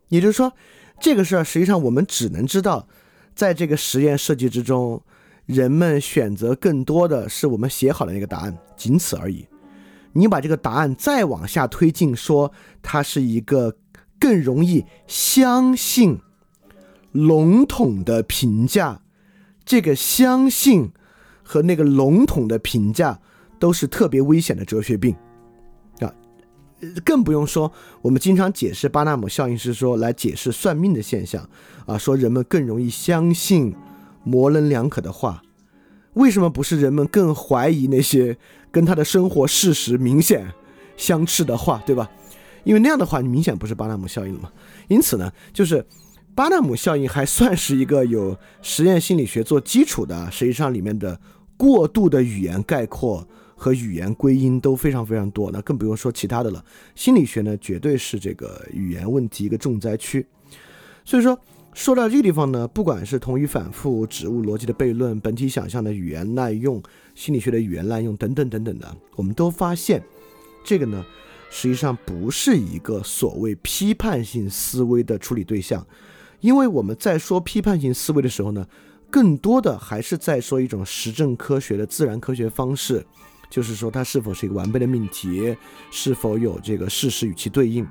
[0.09, 0.55] 也就是说，
[0.99, 2.89] 这个事儿实际上我们只能知道，
[3.35, 5.03] 在这个实验设计之中，
[5.45, 9.47] 人们选择更多的是我们写好的那个答案，仅此而已。
[10.15, 12.51] 你把这个答案再往下推进，说
[12.81, 13.77] 它是一个
[14.19, 16.19] 更容易相信
[17.13, 19.03] 笼统的评价，
[19.65, 20.91] 这个相信
[21.43, 23.21] 和那个笼统的评价
[23.59, 25.15] 都是特别危险的哲学病
[26.01, 26.13] 啊。
[27.05, 31.49] 更不用说，我们经常解释巴纳姆效应是说来解释算命的现象
[31.87, 33.75] 啊，说人们更容易相信
[34.25, 35.43] 模棱两可的话，
[36.15, 38.39] 为什么不是人们更怀疑那些
[38.73, 40.53] 跟他的生活事实明显
[40.97, 42.09] 相斥的话，对吧？
[42.63, 44.51] 因为那样的话，你明显不是巴纳姆效应了嘛。
[44.89, 45.85] 因此呢，就是
[46.35, 51.21] 巴纳姆效应还算是一个有实验心理学做基础的，实际上里面的
[51.57, 53.27] 过度的语言概括。
[53.63, 56.65] 和语言归因都非常非常多，那更不用说其他的了。
[56.95, 60.27] 心理学呢，绝对是这个语言问题一个重灾区。
[61.05, 61.39] 所以说，
[61.75, 66.83] 说到这个地方呢，不管是同语反复、植物逻辑的悖论、本体想象的语言滥用、
[67.15, 70.03] 心理学的语言滥用等等等等的，我们都发现，
[70.65, 71.05] 这个呢，
[71.51, 75.87] 实际上不是一个所谓批判性思维的处理对象。
[76.41, 78.67] 因为我们在说批判性思维的时候呢，
[79.11, 83.05] 更多的还是在说一种实证科学的自然科学方式。
[83.51, 85.57] 就是说，它是否是一个完备的命题，
[85.91, 87.85] 是否有这个事实与其对应？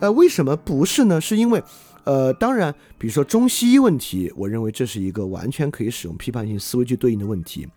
[0.00, 1.20] 呃，为什么不是呢？
[1.20, 1.62] 是因为，
[2.04, 7.68] 呃，当然，比如说中西医问题，我认为这是一个完全可以使用批判性思维去对应的问题。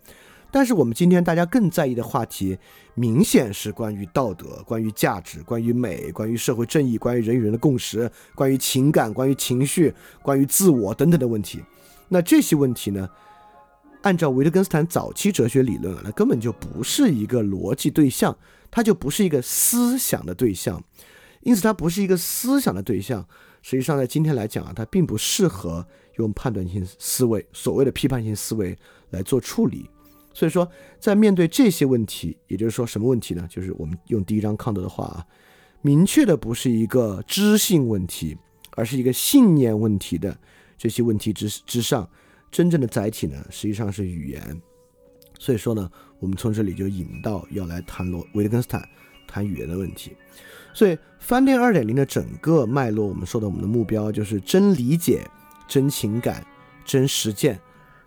[0.52, 2.58] 但是我们今天大家更在意的话题，
[2.94, 11.62] 明显是关于道德、关于价值、关于美、关于社会正义、关于人与人的共识、关于情感、关于情绪、关于自我等等的问题。
[12.08, 13.08] 那这些问题呢？
[14.02, 18.36] 按照维特根斯坦早期哲学理论啊，那根本就不是一个逻辑对象，
[18.68, 20.82] 它就不是一个思想的对象，
[21.42, 23.24] 因此它不是一个思想的对象。
[23.62, 25.86] 实际上，在今天来讲啊，它并不适合
[26.16, 28.76] 用判断性思维，所谓的批判性思维
[29.10, 29.88] 来做处理。
[30.34, 30.68] 所以说，
[30.98, 33.46] 在面对这些问题，也就是说，什么问题呢？
[33.50, 35.26] 就是我们用第一章康德的话啊，
[35.80, 38.36] 明确的不是一个知性问题，
[38.72, 40.36] 而是一个信念问题的
[40.78, 42.08] 这些问题之之上。
[42.50, 44.62] 真正的载体呢，实际上是语言，
[45.38, 48.86] 所以说呢，我们从这里就引到要来谈罗维特根斯坦
[49.26, 50.14] 谈语言的问题。
[50.74, 55.26] 所以翻店二点零的整个脉络，我们说的我们的目标就是真理解、
[55.66, 56.46] 真情感、
[56.84, 57.58] 真实践。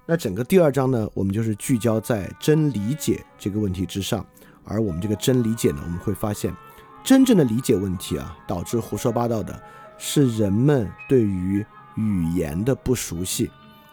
[0.07, 4.23] 那整个第二章呢，我们就是聚焦在真理解这个问题之上。
[4.63, 6.55] 而我们这个真理解呢，我们会发现，
[7.03, 9.59] 真正的理解问题啊，导致胡说八道的
[9.97, 11.65] 是人们对于
[11.95, 13.49] 语言的不熟悉，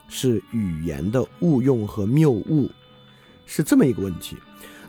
[0.07, 2.71] 是语言的误用和谬误，
[3.47, 4.37] 是这么一个问题。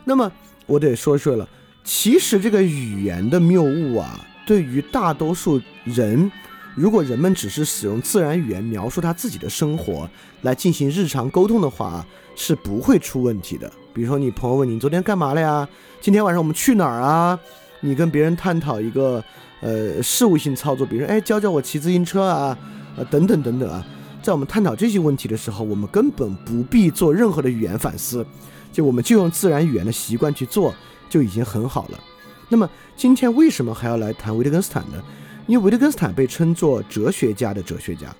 [0.04, 0.30] 那么
[0.66, 1.48] 我得说说了，
[1.84, 6.30] 其实这个语言的谬误啊，对于大多数人。
[6.74, 10.08] 如果人们只是使用自然语言描述他自己的生活
[10.42, 13.70] 来进行日常沟通的话，是不会出问题的。
[13.92, 15.68] 比如说，你朋友问你昨天干嘛了呀？
[16.00, 17.38] 今天晚上我们去哪儿啊？
[17.80, 19.22] 你跟别人探讨一个
[19.60, 22.58] 呃事务性操作，比如说，哎，教教我骑自行车啊，
[22.96, 23.86] 呃，等等等等啊。
[24.20, 28.26] 在我们探讨这些问题的时候，我们根本不必做任何的语言反思，
[28.72, 30.74] 就我们就用自然语言的习惯去做
[31.08, 32.00] 就已经很好了。
[32.48, 35.00] 那么今天为什么还要来谈维特根斯坦呢？
[35.46, 38.14] 因为维特根斯坦被称作哲学家的哲学家，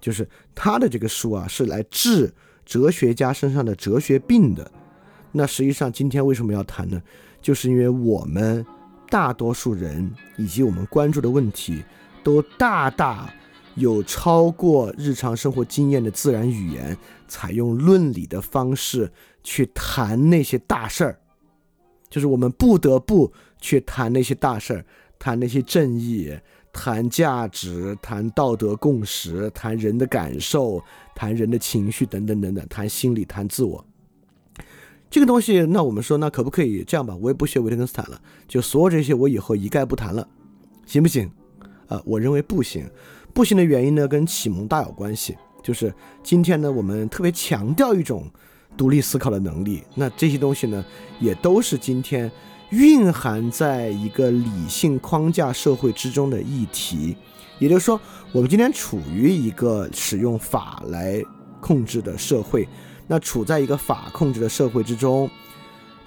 [0.00, 2.32] 就是他的这个书啊，是来治
[2.64, 4.70] 哲学家身上的哲学病的。
[5.32, 7.02] 那实际上今天为什么要谈呢？
[7.42, 8.64] 就是因为我们
[9.10, 11.84] 大多数人以及我们关注的问题，
[12.22, 13.32] 都大大
[13.74, 16.96] 有超过日常生活经验的自然语言，
[17.28, 21.18] 采用论理的方式去谈那些大事儿，
[22.08, 24.86] 就是我们不得不去谈那些大事儿。
[25.18, 26.32] 谈那些正义，
[26.72, 30.82] 谈价值，谈道德共识，谈人的感受，
[31.14, 33.84] 谈人的情绪等等等等，谈心理，谈自我。
[35.08, 37.16] 这个东西，那我们说，那可不可以这样吧？
[37.16, 40.28] 我也不学维特根斯坦了，就所有这些，我以后一概不谈了，
[40.84, 41.30] 行不行？
[41.88, 42.88] 啊，我认为不行。
[43.32, 45.36] 不行的原因呢，跟启蒙大有关系。
[45.62, 48.30] 就是今天呢，我们特别强调一种
[48.76, 49.82] 独立思考的能力。
[49.94, 50.84] 那这些东西呢，
[51.20, 52.30] 也都是今天。
[52.70, 57.16] 蕴含在一个理性框架社会之中的议题，
[57.60, 58.00] 也就是说，
[58.32, 61.22] 我们今天处于一个使用法来
[61.60, 62.68] 控制的社会。
[63.06, 65.30] 那处在一个法控制的社会之中，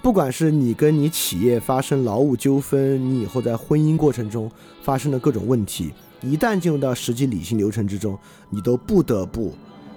[0.02, 4.50] 不管是你跟你企业发生劳务纠纷，你以后在婚姻过程中
[4.82, 8.18] 发生的各种问题，一旦进入到实际理性流程之中，
[8.50, 9.54] 你都不得不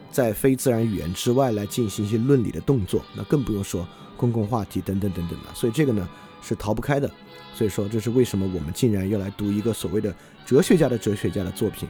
[0.09, 3.01] 在非自然语言之外来进行一些论理的动作。
[3.17, 5.47] 那更不用说公共话题等等等等了。
[5.53, 6.07] 所以这个呢？
[6.43, 7.09] 是逃不开的，
[7.55, 10.13] 所以说这是为什么我们竟然要来读一个所谓的
[10.45, 11.87] 哲学家的哲学家的作品，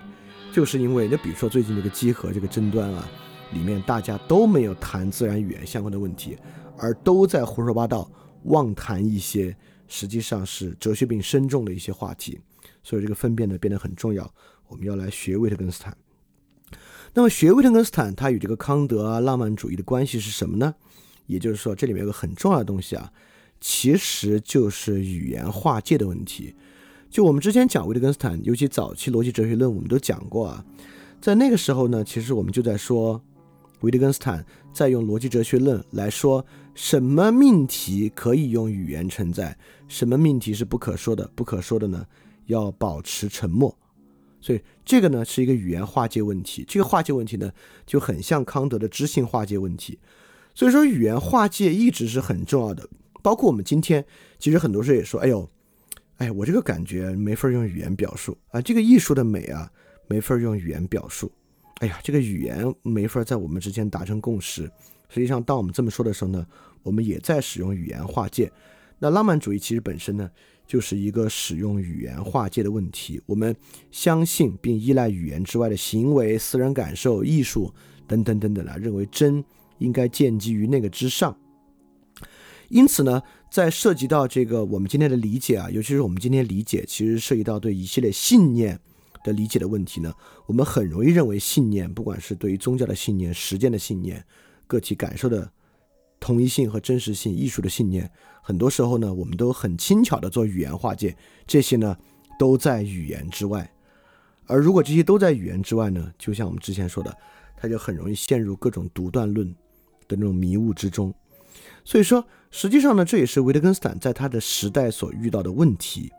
[0.54, 3.10] 就是因为，那比如说最近这个集合这个争端啊，
[3.52, 6.38] 里面大家都没有谈自然语言相关的问题，
[6.78, 8.10] 而都在胡说八道，
[8.44, 9.56] 妄谈一些
[9.88, 12.40] 实际上是哲学病深重的一些话题，
[12.84, 14.32] 所以这个分辨呢变得很重要。
[14.68, 15.96] 我们要来学维特根斯坦，
[17.14, 20.76] 那么学维特根斯坦，他与这个康德啊浪漫主义的关系是什么呢？
[21.26, 23.12] 也就是说，这里面有个很重要的东西啊。
[23.64, 26.54] 其实就是语言划界的问题。
[27.10, 30.66] 就我们之前讲维特根斯坦，尤其早期逻辑哲学论，我们都讲过啊。
[31.22, 33.24] 在那个时候呢，其实我们就在说，
[33.80, 36.46] 维特根斯坦在用逻辑哲学论来说，
[36.76, 41.32] 什么命题可以用语言承载，什么命题是不可说的。
[41.34, 42.06] 不可说的呢，
[42.48, 43.74] 要保持沉默。
[44.42, 46.66] 所以这个呢是一个语言划界问题。
[46.68, 47.50] 这个划界问题呢，
[47.86, 50.00] 就很像康德的知性划界问题。
[50.54, 52.90] 所以说，语言划界一直是很重要的。
[53.24, 54.06] 包括我们今天，
[54.38, 55.50] 其实很多时候也说：“哎呦，
[56.18, 59.72] 哎，我这个感觉没法用语言表述啊，这个艺术的美啊，
[60.08, 61.32] 没法用语言表述。
[61.80, 64.70] 哎呀，这个语言没法在我们之间达成共识。”
[65.10, 66.46] 实际上，当我们这么说的时候呢，
[66.82, 68.52] 我们也在使用语言划界。
[69.00, 70.30] 那浪漫主义其实本身呢，
[70.66, 73.22] 就是一个使用语言划界的问题。
[73.26, 73.56] 我们
[73.92, 77.74] 相信并依赖语言之外的行为、私人感受、艺术
[78.08, 79.44] 等等等等啊，认为真
[79.78, 81.38] 应该建基于那个之上。
[82.74, 88.80] 因此呢，在涉及到这个我们今天的理解啊，尤其是我们今天理解，其实涉及到对一系列信念
[89.24, 90.12] 的理解的问题呢，
[90.48, 94.26] 我们很容易认为信念，不管是对于宗教的信念、实践的信念、
[94.66, 95.48] 个体感受的
[96.20, 98.10] 统一性和真实性、艺术的信念，
[98.42, 101.96] 很多时候呢，我们都很轻巧的做语言划界，这些呢
[102.40, 103.72] 都在语言之外。
[104.48, 107.16] 而如果这些都在语言之外呢，就像我们之前说的，
[107.56, 109.48] 它就很容易陷入各种独断论
[110.08, 111.14] 的那种迷雾之中。
[111.86, 116.14] 所以说，实际上呢，这也是维特根斯坦在他的时代所遇到的问题。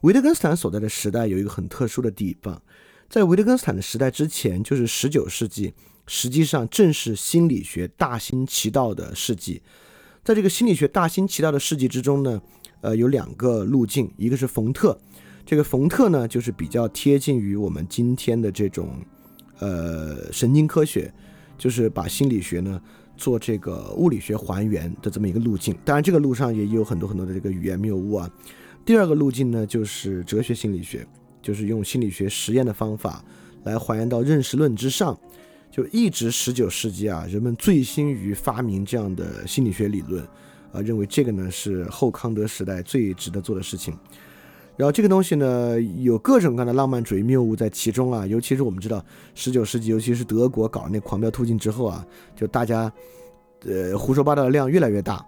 [0.00, 2.62] 维特根斯坦所在的时代有一个很特殊的地方，
[3.10, 5.74] 在维特根斯坦的时代之前，就是十九世纪，
[6.06, 9.60] 实际上正是心理学大行其道的世纪。
[10.24, 12.40] 在这个心理学大行其道的世纪之中呢，
[12.80, 14.98] 呃，有两个路径，一个是冯特，
[15.44, 18.98] 这个冯特呢，就是比较贴近于我们今天的这种，
[19.58, 21.12] 呃，神经科学，
[21.58, 22.80] 就是把心理学呢。
[23.20, 28.30] 做这个物理学还原的这么一个路径，当然这个路上也有很多很多的这个语言谬误啊。
[28.82, 31.06] 第二个路径呢，就是哲学心理学，
[31.42, 33.22] 就是用心理学实验的方法
[33.64, 35.16] 来还原到认识论之上。
[35.70, 40.24] 就一直十九世纪啊，人们醉心于发明这样的心理学理论，
[40.72, 43.94] 啊，认为这个呢是后康德时代最值得做的事情。
[44.80, 52.02] 然后这个东西呢，有各种各样的浪漫主义谬误在其中啊，尤其是我们知道十九世纪，尤其是德国搞那狂飙突进之后啊，
[52.34, 52.90] 就大家，
[53.66, 55.22] 呃，胡说八道的量越来越大。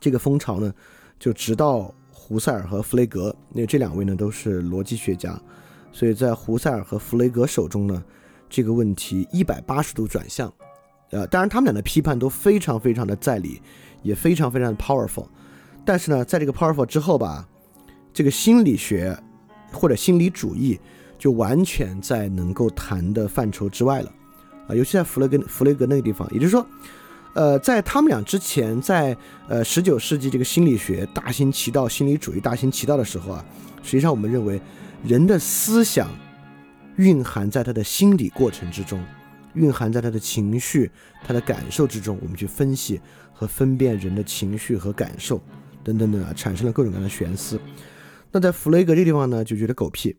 [0.00, 0.74] 这个风潮呢，
[1.20, 5.40] 就直到胡塞尔和弗雷格，那这两位呢都是逻辑学家，
[5.92, 8.02] 所以在胡塞尔和弗雷格手中呢。
[8.50, 10.52] 这个问题一百八十度转向，
[11.10, 13.62] 呃，当然他们俩的批判都非常非常的在理，
[14.02, 15.28] 也非常非常的 powerful。
[15.84, 17.48] 但是呢，在这个 powerful 之后吧，
[18.14, 19.14] 这个心理学
[19.70, 20.80] 或者心理主义
[21.18, 24.12] 就完全在能够谈的范畴之外了，
[24.68, 26.66] 啊，尤其在弗雷格弗雷格那个地方，也就是说，
[27.34, 29.14] 呃，在他们俩之前，在
[29.48, 33.44] 呃十九世纪这个心理学大行其道、心理主义大行其道的时候啊，
[33.82, 34.58] 实际上我们认为
[35.04, 36.08] 人的思想。
[36.96, 39.02] 蕴含在他的心理过程之中，
[39.54, 40.88] 蕴含在他的情绪、
[41.24, 42.16] 他的感受之中。
[42.22, 43.00] 我们去分析
[43.32, 45.42] 和分辨人的情绪和感受，
[45.82, 47.58] 等等等啊，产生了各种各样的悬思。
[48.34, 50.16] 那在弗雷格这个地方呢，就觉得狗屁。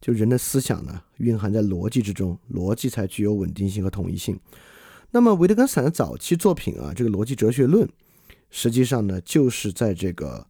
[0.00, 4.40] 就人的思想呢，蕴含在逻辑之中，逻辑才具有稳定性和统一性。
[5.10, 7.86] 那么维特根斯坦的早期作品啊，这个逻辑哲学论，
[8.48, 10.46] 实际上呢，就是在这个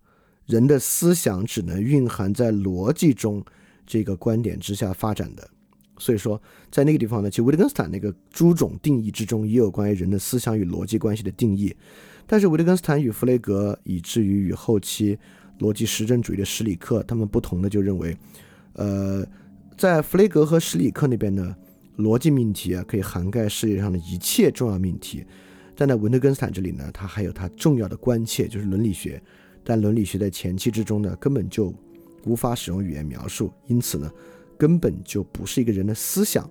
[0.47, 3.45] 人的思想只能蕴含在逻辑中。
[3.87, 5.47] 这个观点之下发展的，
[5.99, 11.77] 所以说在那个地方呢，其实维特根斯坦那个诸种定义之中也有关于人的思想与逻辑关系的定义。
[12.27, 15.19] 但是维特根斯坦与弗雷格，以至于与后期
[15.65, 18.17] 逻辑实证主义的史里克，他们不同的就认为，
[18.75, 19.25] 呃，
[19.79, 21.57] 在弗雷格和史里克那边呢，
[21.99, 25.25] 逻辑命题啊可以涵盖世界上的一切重要命题，
[25.75, 29.23] 但在维特根斯坦这里呢，他还有他重要的关切，就是伦理学。
[29.65, 31.73] 但伦理学在前期之中呢，根本就。
[32.27, 34.11] 无法使用语言描述，因此呢，
[34.57, 36.49] 根本就不是一个人的思想。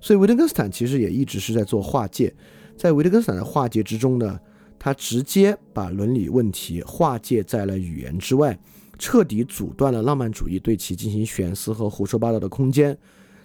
[0.00, 2.34] 所以维特根斯坦其实也一直是在做划界，
[2.76, 4.40] 在维特根斯坦的划界之中呢，
[4.78, 8.58] 他直接把伦理问题划界在了语言之外，
[8.98, 12.96] 彻底阻断了浪漫主义对其进行悬思和胡说八道的空间。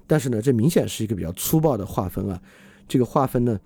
[0.06, 2.40] 但是呢，这明显是一个比较粗暴的划分啊。
[2.88, 3.60] 这个划分呢，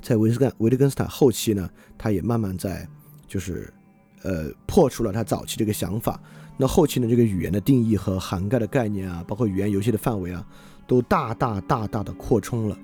[0.00, 2.88] 在维斯干维特根斯坦后期呢，他也慢慢在
[3.26, 3.72] 就是
[4.22, 6.20] 呃破除了他早期这个想法。
[6.56, 10.46] 那后期呢，这个语言的定义和涵盖的概念啊，包括语言游戏的范围啊，
[10.86, 12.78] 都大大大大的扩充了。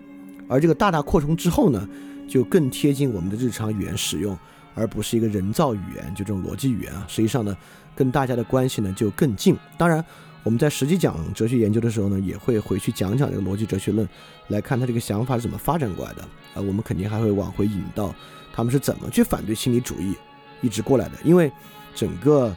[0.49, 1.89] 而这个大大扩充之后呢，
[2.29, 4.37] 就更贴近我们的日常语言使用，
[4.75, 7.05] 而不是一个人造语言，就这种逻辑语言啊。
[7.09, 7.57] 实际上呢，
[7.95, 9.57] 跟大家的关系呢就更近。
[9.77, 10.05] 当然，
[10.43, 14.09] 我们在实际讲哲学研究的时候呢，也会回去讲讲这个逻辑哲学论，
[14.49, 16.23] 来看他这个想法是怎么发展过来的。
[16.55, 18.15] 啊，我们肯定还会往回引到
[18.53, 20.15] 他们是怎么去反对心理主义，
[20.61, 21.15] 一直过来的。
[21.25, 21.51] 因为
[21.95, 22.55] 整个。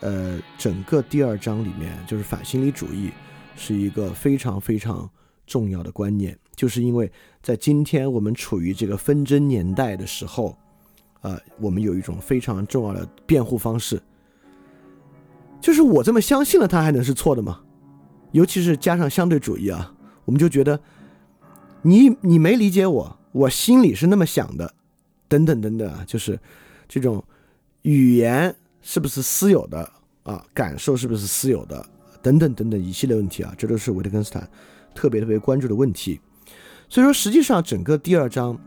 [0.00, 3.10] 呃，整个第二章里面就是反心理主义
[3.56, 5.08] 是一个非常非常
[5.46, 7.10] 重要的观念，就是因为
[7.42, 10.56] 在今天我们处于这个纷争年代的时候，
[11.20, 14.02] 啊，我们有一种非常重要的辩护方式，
[15.60, 17.60] 就是我这么相信了，他还能是错的吗？
[18.32, 20.80] 尤其是加上相对主义啊，我们就觉得
[21.82, 24.74] 你你没理解我，我心里是那么想的，
[25.28, 26.38] 等等等等啊，就是
[26.88, 27.24] 这种
[27.82, 28.54] 语言。
[28.86, 29.90] 是不是私有的
[30.24, 30.44] 啊？
[30.52, 31.82] 感受是不是私有的？
[32.20, 34.46] 等等等等一系列问题啊，这都是维特根斯坦
[34.94, 36.20] 特别特别关注的问题。
[36.88, 38.58] 所以说，实际上整个第二章，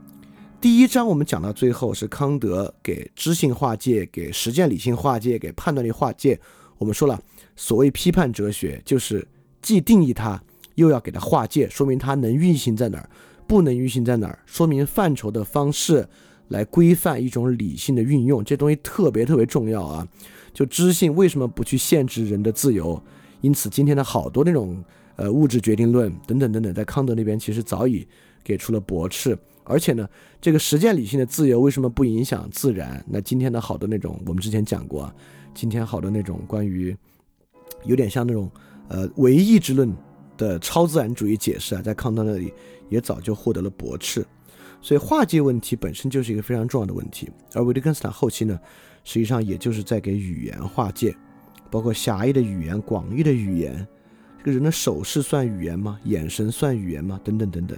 [0.60, 6.40] 第一章我们讲到最后是康德给知性划界，给实践理性划界，给判断力划界。
[6.78, 7.20] 我们说了，
[7.56, 9.28] 所谓批判哲学，就是
[9.62, 10.42] 既定义它，
[10.76, 13.10] 又要给它划界，说明它能运行在哪儿，
[13.48, 16.08] 不能运行在哪儿，说明范畴的方式。
[16.50, 20.08] 来规范一种理性的运用，这东西特别特别重要啊！
[20.54, 23.04] 就知性为什么不去限制人的自由？
[23.42, 24.82] 因此，今天的好多那种
[25.18, 28.08] 呃物质决定论等等等等，在康德那边其实早已
[28.42, 29.38] 给出了驳斥。
[29.66, 30.08] 而且呢，
[30.40, 33.04] 这个实践理性的自由为什么不影响自然？
[33.06, 35.16] 那今天的好多那种我们之前讲过，啊，
[35.54, 36.96] 今天好多那种关于
[37.84, 38.50] 有点像那种
[38.88, 39.94] 呃唯意志论
[40.38, 42.54] 的超自然主义解释啊，在康德那里
[42.88, 44.26] 也早就获得了驳斥。
[44.80, 48.58] 所以划界问题本身就是一个非常重要的问题，而维特根斯坦后期呢，
[49.04, 51.14] 实际上也就是在给语言划界，
[51.70, 53.86] 包括狭义的语言、广义的语言，
[54.52, 56.00] 个人的手势算语言吗？
[56.06, 57.20] 眼神算语言吗？
[57.24, 57.78] 等等等等，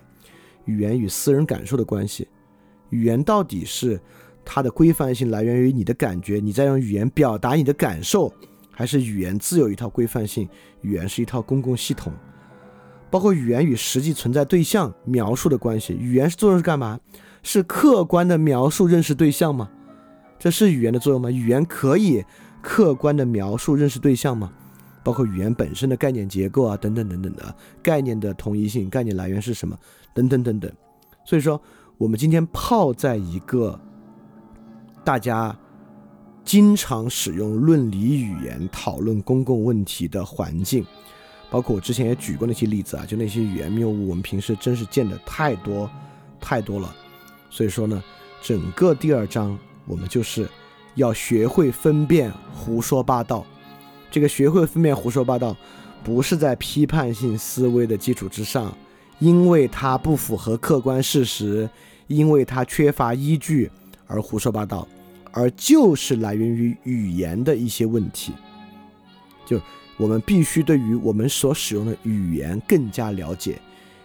[0.66, 2.28] 语言与私人感受的关系，
[2.90, 4.00] 语言到底是
[4.46, 8.32] 它的规范性来源于你的感觉，你在用语言表达你的感受，
[8.72, 10.48] 还是语言自有一套规范性？
[10.82, 12.14] 语言是一套公共系统。
[13.10, 17.00] 包括语言与实际存在对象描述的关系，语言是作用是干嘛？
[17.42, 19.70] 是客观的描述认识对象吗？
[20.38, 21.32] 这是语言的作用吗？
[21.32, 22.24] 语言可以
[22.62, 24.54] 客观的描述认识对象吗？
[25.10, 29.76] 包括语言本身的概念结构啊，等等等等的概念的同一性、概念来源是什么，
[30.14, 30.72] 等等等等。
[31.26, 31.60] 所以说，
[31.97, 33.80] 我们今天泡在一个
[35.03, 35.57] 大家
[36.43, 40.86] 经常使用论理语言讨论公共问题的环境，
[41.49, 45.89] 包括我之前也举过那些例子啊，就那些语言谬误，我们平时真是见的太多
[46.39, 46.93] 太多了。
[47.49, 48.03] 所以说呢，
[48.43, 49.57] 整个第二章
[49.88, 50.47] 我们就是
[50.93, 53.43] 要学会分辨胡说八道。
[54.12, 55.55] 这个学会分辨胡说八道，
[56.03, 58.76] 不是在批判性思维的基础之上，
[59.20, 61.70] 因为它不符合客观事实，
[62.07, 63.70] 因为它缺乏依据
[64.07, 64.88] 而胡说八道，
[65.32, 68.34] 而就是来源于语言的一些问题。
[69.45, 69.60] 就
[69.97, 73.60] 我们必须对于我们所使用的语言更加了解，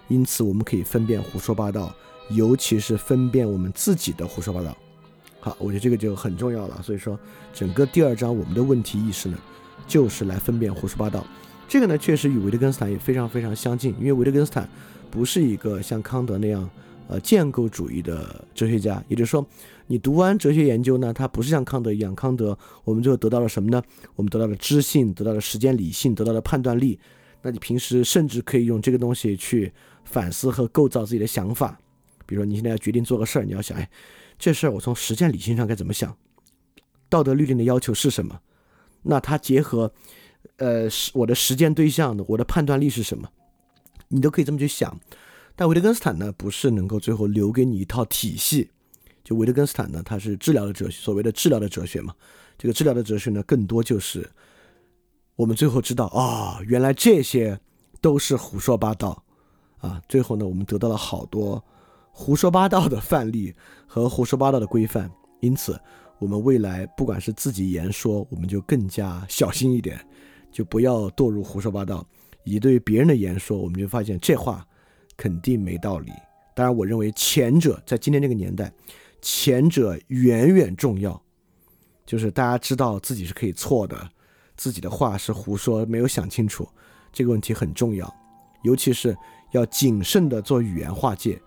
[0.08, 1.94] 因此我们可以分辨胡说八道，
[2.30, 4.76] 尤其是分辨我们自己的胡说八道。
[5.40, 6.80] 好，我觉得这个就很重要了。
[6.82, 7.18] 所以说，
[7.52, 9.38] 整个第二章我们的问题意识呢？
[9.86, 11.26] 就是来分辨胡说八道，
[11.68, 14.68] 这个呢确实与维特根斯坦也非常非常相近，因为维特根斯坦
[15.10, 16.68] 不是一个像康德那样
[17.08, 19.46] 呃建构主义的哲学家，也就是说，
[19.86, 23.82] 你读完哲学研究呢，他不是像康德一样，康德我们最后得到了什么呢？
[24.16, 26.98] 我们得到了知性，得到了时间理性，得到了判断力。
[27.42, 29.70] 那你平时甚至可以用这个东西去
[30.04, 31.78] 反思和构造自己的想法，
[32.24, 33.88] 比如说你现在要决定做个事儿，你要想，哎，
[34.38, 36.16] 这事儿我从实践理性上该怎么想？
[37.10, 38.40] 道德律令的要求是什么？
[39.04, 39.92] 那它结合，
[40.56, 43.28] 呃，我的实践对象的，我的判断力是什么？
[44.08, 44.98] 你都可以这么去想。
[45.56, 48.70] 但维特根斯坦呢，不是能够最后留给你一套体系。
[49.22, 52.14] 就维特根斯坦呢，他是治疗的哲学，所谓的治疗的哲学嘛。
[52.58, 54.28] 这个治疗的哲学呢，更多就是
[55.36, 57.60] 我们最后知道啊，原来这些
[58.00, 59.22] 都是胡说八道
[59.78, 60.00] 啊。
[60.08, 61.62] 最后呢，我们得到了好多
[62.10, 63.54] 胡说八道的范例
[63.86, 65.80] 和胡说八道的规范，因此。
[66.18, 69.98] 我们未来不管是自己言说，我们就更加小心一点，
[70.50, 72.06] 就不要堕入胡说八道。
[72.44, 74.66] 以对别人的言说，我们就发现这话
[75.16, 76.12] 肯定没道理。
[76.54, 78.72] 当然，我认为前者在今天这个年代，
[79.20, 81.20] 前者远远重要。
[82.06, 84.08] 就是大家知道自己是可以错的，
[84.56, 86.68] 自己的话是胡说，没有想清楚，
[87.12, 88.14] 这个问题很重要。
[88.62, 89.16] 尤其是
[89.52, 91.40] 要谨慎的做语言划界，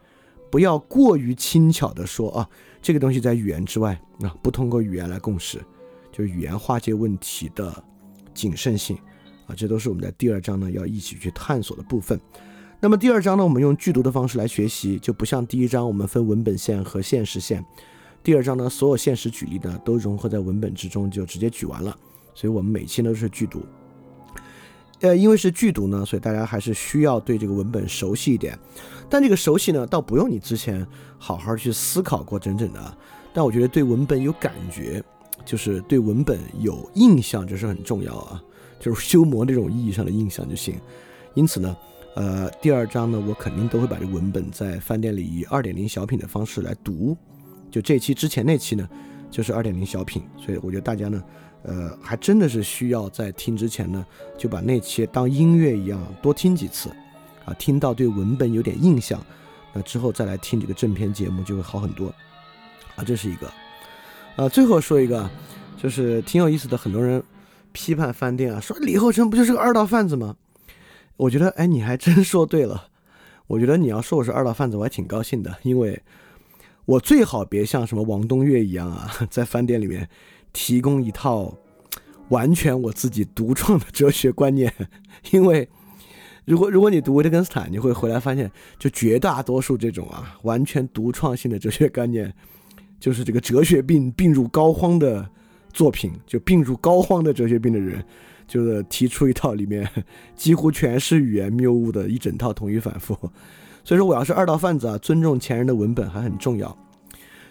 [0.49, 2.49] 不要过于轻巧的说啊。
[2.81, 5.59] 这个东西在语言之外啊，不通过语言来共识，
[6.11, 7.83] 就是语言化解问题的
[8.33, 8.95] 谨慎性
[9.45, 12.17] 啊，这都是我们在第二章呢要一起去探索的部分。
[12.79, 17.65] 那么第二章呢，我们用剧毒的方式来学习，就不像第一章我们分文本线和现实线。
[18.23, 21.97] 第二章呢，所有现实举例呢都融合在文本之中，就直接举完了。
[22.35, 23.63] 所以我们每期都是剧毒。
[25.01, 28.57] 呃，因为是剧读呢，所以大家还是需要对这个文本熟悉一点。
[29.07, 30.85] 但这个熟悉呢，倒不用你之前
[31.19, 32.97] 好好去思考过整整的。
[33.31, 35.03] 但我觉得对文本有感觉，
[35.45, 38.41] 就是对文本有印象，这是很重要啊。
[38.79, 40.75] 就是修魔这种意义上的印象就行。
[41.35, 41.77] 因此呢，
[42.15, 47.15] 呃，第二章呢，我肯定都会把这个文本在饭店里以二点零小品的方式来读。
[47.69, 48.89] 就这期之前那期呢，
[49.29, 51.23] 就是二点零小品，所以我觉得大家呢。
[51.63, 54.05] 呃，还真的是需要在听之前呢，
[54.37, 56.89] 就把那些当音乐一样多听几次，
[57.43, 59.21] 啊，听到对文本有点印象，
[59.73, 62.07] 那之后再来听这个正片节目就会好很多，
[62.95, 63.51] 啊，这是一个。
[64.37, 65.29] 呃，最后说一个，
[65.75, 67.21] 就是挺有意思的，很多人
[67.73, 70.35] 批判饭店啊，说李厚成不就是个二道贩子吗？
[71.17, 72.87] 我觉得，哎，你还真说对了。
[73.47, 76.01] 我觉得你要说我是二道贩子，我还挺高兴的，因为
[76.85, 80.07] 我最好别像什么王东岳一样啊， 在饭店里面。
[80.53, 81.57] 提供一套
[82.29, 84.73] 完全我自己独创的哲学观念，
[85.31, 85.69] 因为
[86.45, 92.33] 如果如果你读维特根斯坦，你会回来发现，就绝大多数这种啊完全独创性的哲学观念，
[92.99, 95.29] 就是这个哲学病病入膏肓的
[95.71, 98.03] 作品，就病入膏肓的哲学病的人，
[98.47, 99.89] 就是提出一套里面
[100.35, 103.17] 几乎全是语言谬误的一整套同语反复。
[103.83, 106.75] 所以说，我要是二道贩子啊，尊重前人的文本还很重要。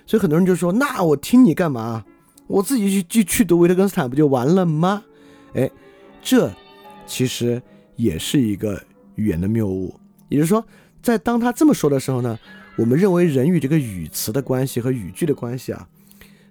[0.06, 2.04] 所以很多人就说，那我听你干嘛？
[2.46, 5.04] 我自己去去去读维特根斯坦不就完了吗？
[5.54, 5.70] 哎，
[6.22, 6.52] 这
[7.06, 7.60] 其实
[7.96, 8.82] 也是一个
[9.16, 9.98] 语言的谬误。
[10.28, 10.64] 也就是说，
[11.02, 12.38] 在当他这么说的时候呢，
[12.76, 15.88] 我们认为人与这个语词的关系和语句的关系啊，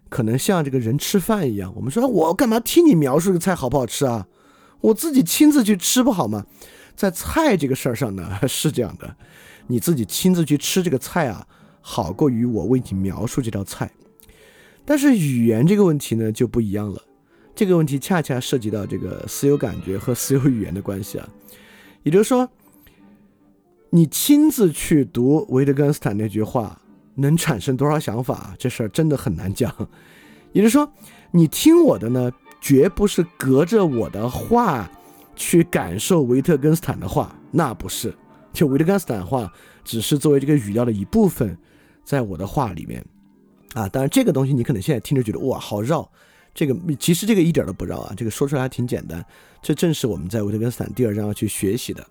[0.09, 1.73] 可能像这个人吃饭一样。
[1.75, 4.27] 我们说，我干嘛听你描述这个菜好不好吃啊？
[4.81, 6.45] 我自己亲自去吃不好吗？
[6.95, 9.15] 在菜这个事儿上呢，是这样的，
[9.67, 11.45] 你自己亲自去吃这个菜啊，
[11.81, 13.91] 好过于我为你描述这道菜。
[14.85, 17.01] 但是语言这个问题呢就不一样了，
[17.55, 21.27] 这个问题恰恰涉及到这个私有感觉和私有语言的关系啊，
[22.03, 22.47] 也就是说，
[23.89, 26.79] 你亲自去读维特根斯坦那句话，
[27.15, 29.73] 能产生多少想法，这事儿真的很难讲。
[30.51, 30.91] 也就是说，
[31.31, 32.31] 你听我的呢，
[32.61, 34.89] 绝不是隔着我的话
[35.35, 38.13] 去感受维特根斯坦的话，那不是。
[38.53, 39.51] 就维特根斯坦话，
[39.83, 41.57] 只是作为这个语料的一部分，
[42.03, 43.03] 在我的话里面
[43.75, 43.87] 啊。
[43.87, 46.09] 当然，这个东西你可能现在听着觉得哇，好绕。
[46.55, 49.23] 这个其实这个一点都不绕啊，这个说出来还挺简单。
[49.61, 52.03] 这正是我们在维特根斯坦第二章要去学习的。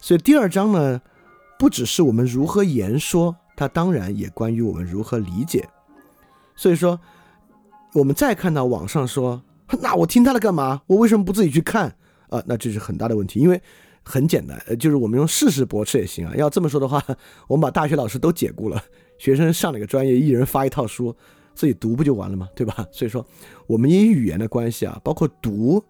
[0.00, 1.00] 所以第二章呢，
[1.58, 5.68] 不只是我们如何言说，它当然也关于我们如何理解。
[6.56, 6.98] 所以说，
[7.92, 9.40] 我们再看到网上说，
[9.80, 10.82] 那我听他的干嘛？
[10.86, 11.94] 我为什么不自己去看
[12.30, 12.42] 啊？
[12.46, 13.60] 那这是很大的问题，因为。
[14.10, 16.32] 很简单，呃，就是我们用事实驳斥也行啊。
[16.34, 17.04] 要这么说的话，
[17.46, 18.82] 我们把大学老师都解雇了，
[19.18, 21.14] 学生上哪个专业，一人发一套书，
[21.54, 22.48] 自己读不就完了吗？
[22.56, 22.86] 对吧？
[22.90, 23.26] 所以说，
[23.66, 25.82] 我们因语言的关系啊，包括读，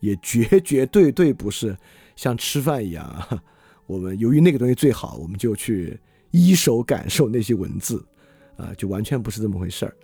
[0.00, 1.76] 也绝绝对对不是
[2.14, 3.42] 像吃饭一样啊。
[3.86, 5.98] 我们由于那个东西最好，我们就去
[6.30, 8.04] 一手感受那些文字，
[8.56, 9.96] 啊，就完全不是这么回事儿。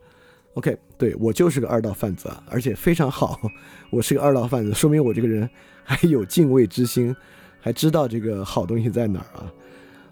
[0.54, 3.40] OK，对我就是个二道贩子啊，而且非常好，
[3.90, 5.48] 我是个二道贩子，说明我这个人
[5.84, 7.14] 还有敬畏之心。
[7.60, 9.50] 还知道这个好东西在哪儿啊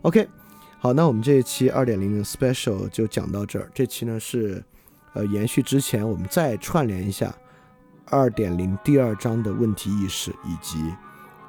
[0.00, 0.26] ？OK，
[0.82, 3.70] 好，那我们这一期二点零 special 就讲到这儿。
[3.72, 4.60] 这期呢是，
[5.12, 7.32] 呃，延续之前我们再串联一下
[8.06, 10.92] 二点零第二章的问题意识以及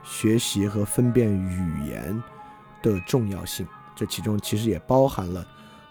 [0.04, 2.22] 学习和分辨语言
[2.84, 3.66] 的重要性。
[3.96, 5.44] 这其中其实也包含了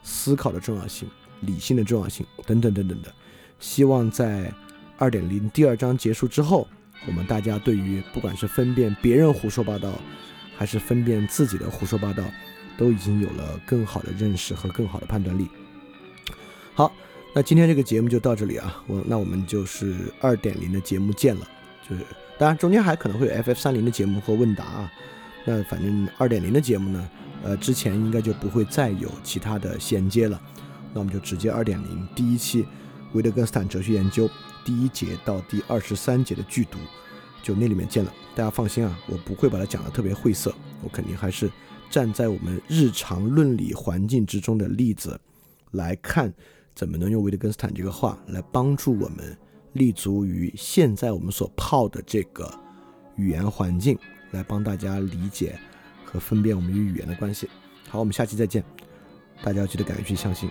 [0.04, 3.12] 思考的重要性、理性的重要性等等等等的。
[3.58, 4.54] 希望在
[4.96, 6.68] 二点零第二章结束之后。
[7.08, 9.90] 我们大家对于不管是分辨别人胡说八道，
[10.56, 12.22] 还是分辨自己的胡说八道，
[12.76, 15.48] 都已经有了更好的认识和更好的判断力。
[16.74, 16.92] 好，
[17.34, 21.48] 那今天这个节目就到这里啊，我那我们就是二点零的节目见了。
[21.88, 22.02] 就是
[22.38, 24.92] 当然中间还可能会有 FF 三零的节目和问答啊。
[25.44, 27.10] 那反正二点零的节目呢，
[27.42, 30.40] 呃，之前应该就不会再有其他的衔接了。
[30.94, 32.66] 那我们就直接二点零第一期
[33.12, 34.30] 维特根斯坦哲学研究。
[34.64, 36.78] 第一节到第二十三节的剧读，
[37.42, 38.12] 就那里面见了。
[38.36, 41.50] 大家放心啊，我不会把它讲的特别晦涩，我肯定还是
[41.92, 45.20] 站在我们日常论理环境之中的例子
[45.72, 46.32] 来看，
[46.74, 49.36] 怎么能用维特根斯坦这个话来帮助我们
[49.74, 52.50] 立足于现在我们所泡的这个
[53.16, 53.98] 语言环境，
[54.30, 55.58] 来帮大家理解
[56.02, 57.46] 和分辨我们与语言的关系。
[57.90, 58.64] 好，我们下期再见，
[59.42, 60.48] 大家要记得敢于去相信。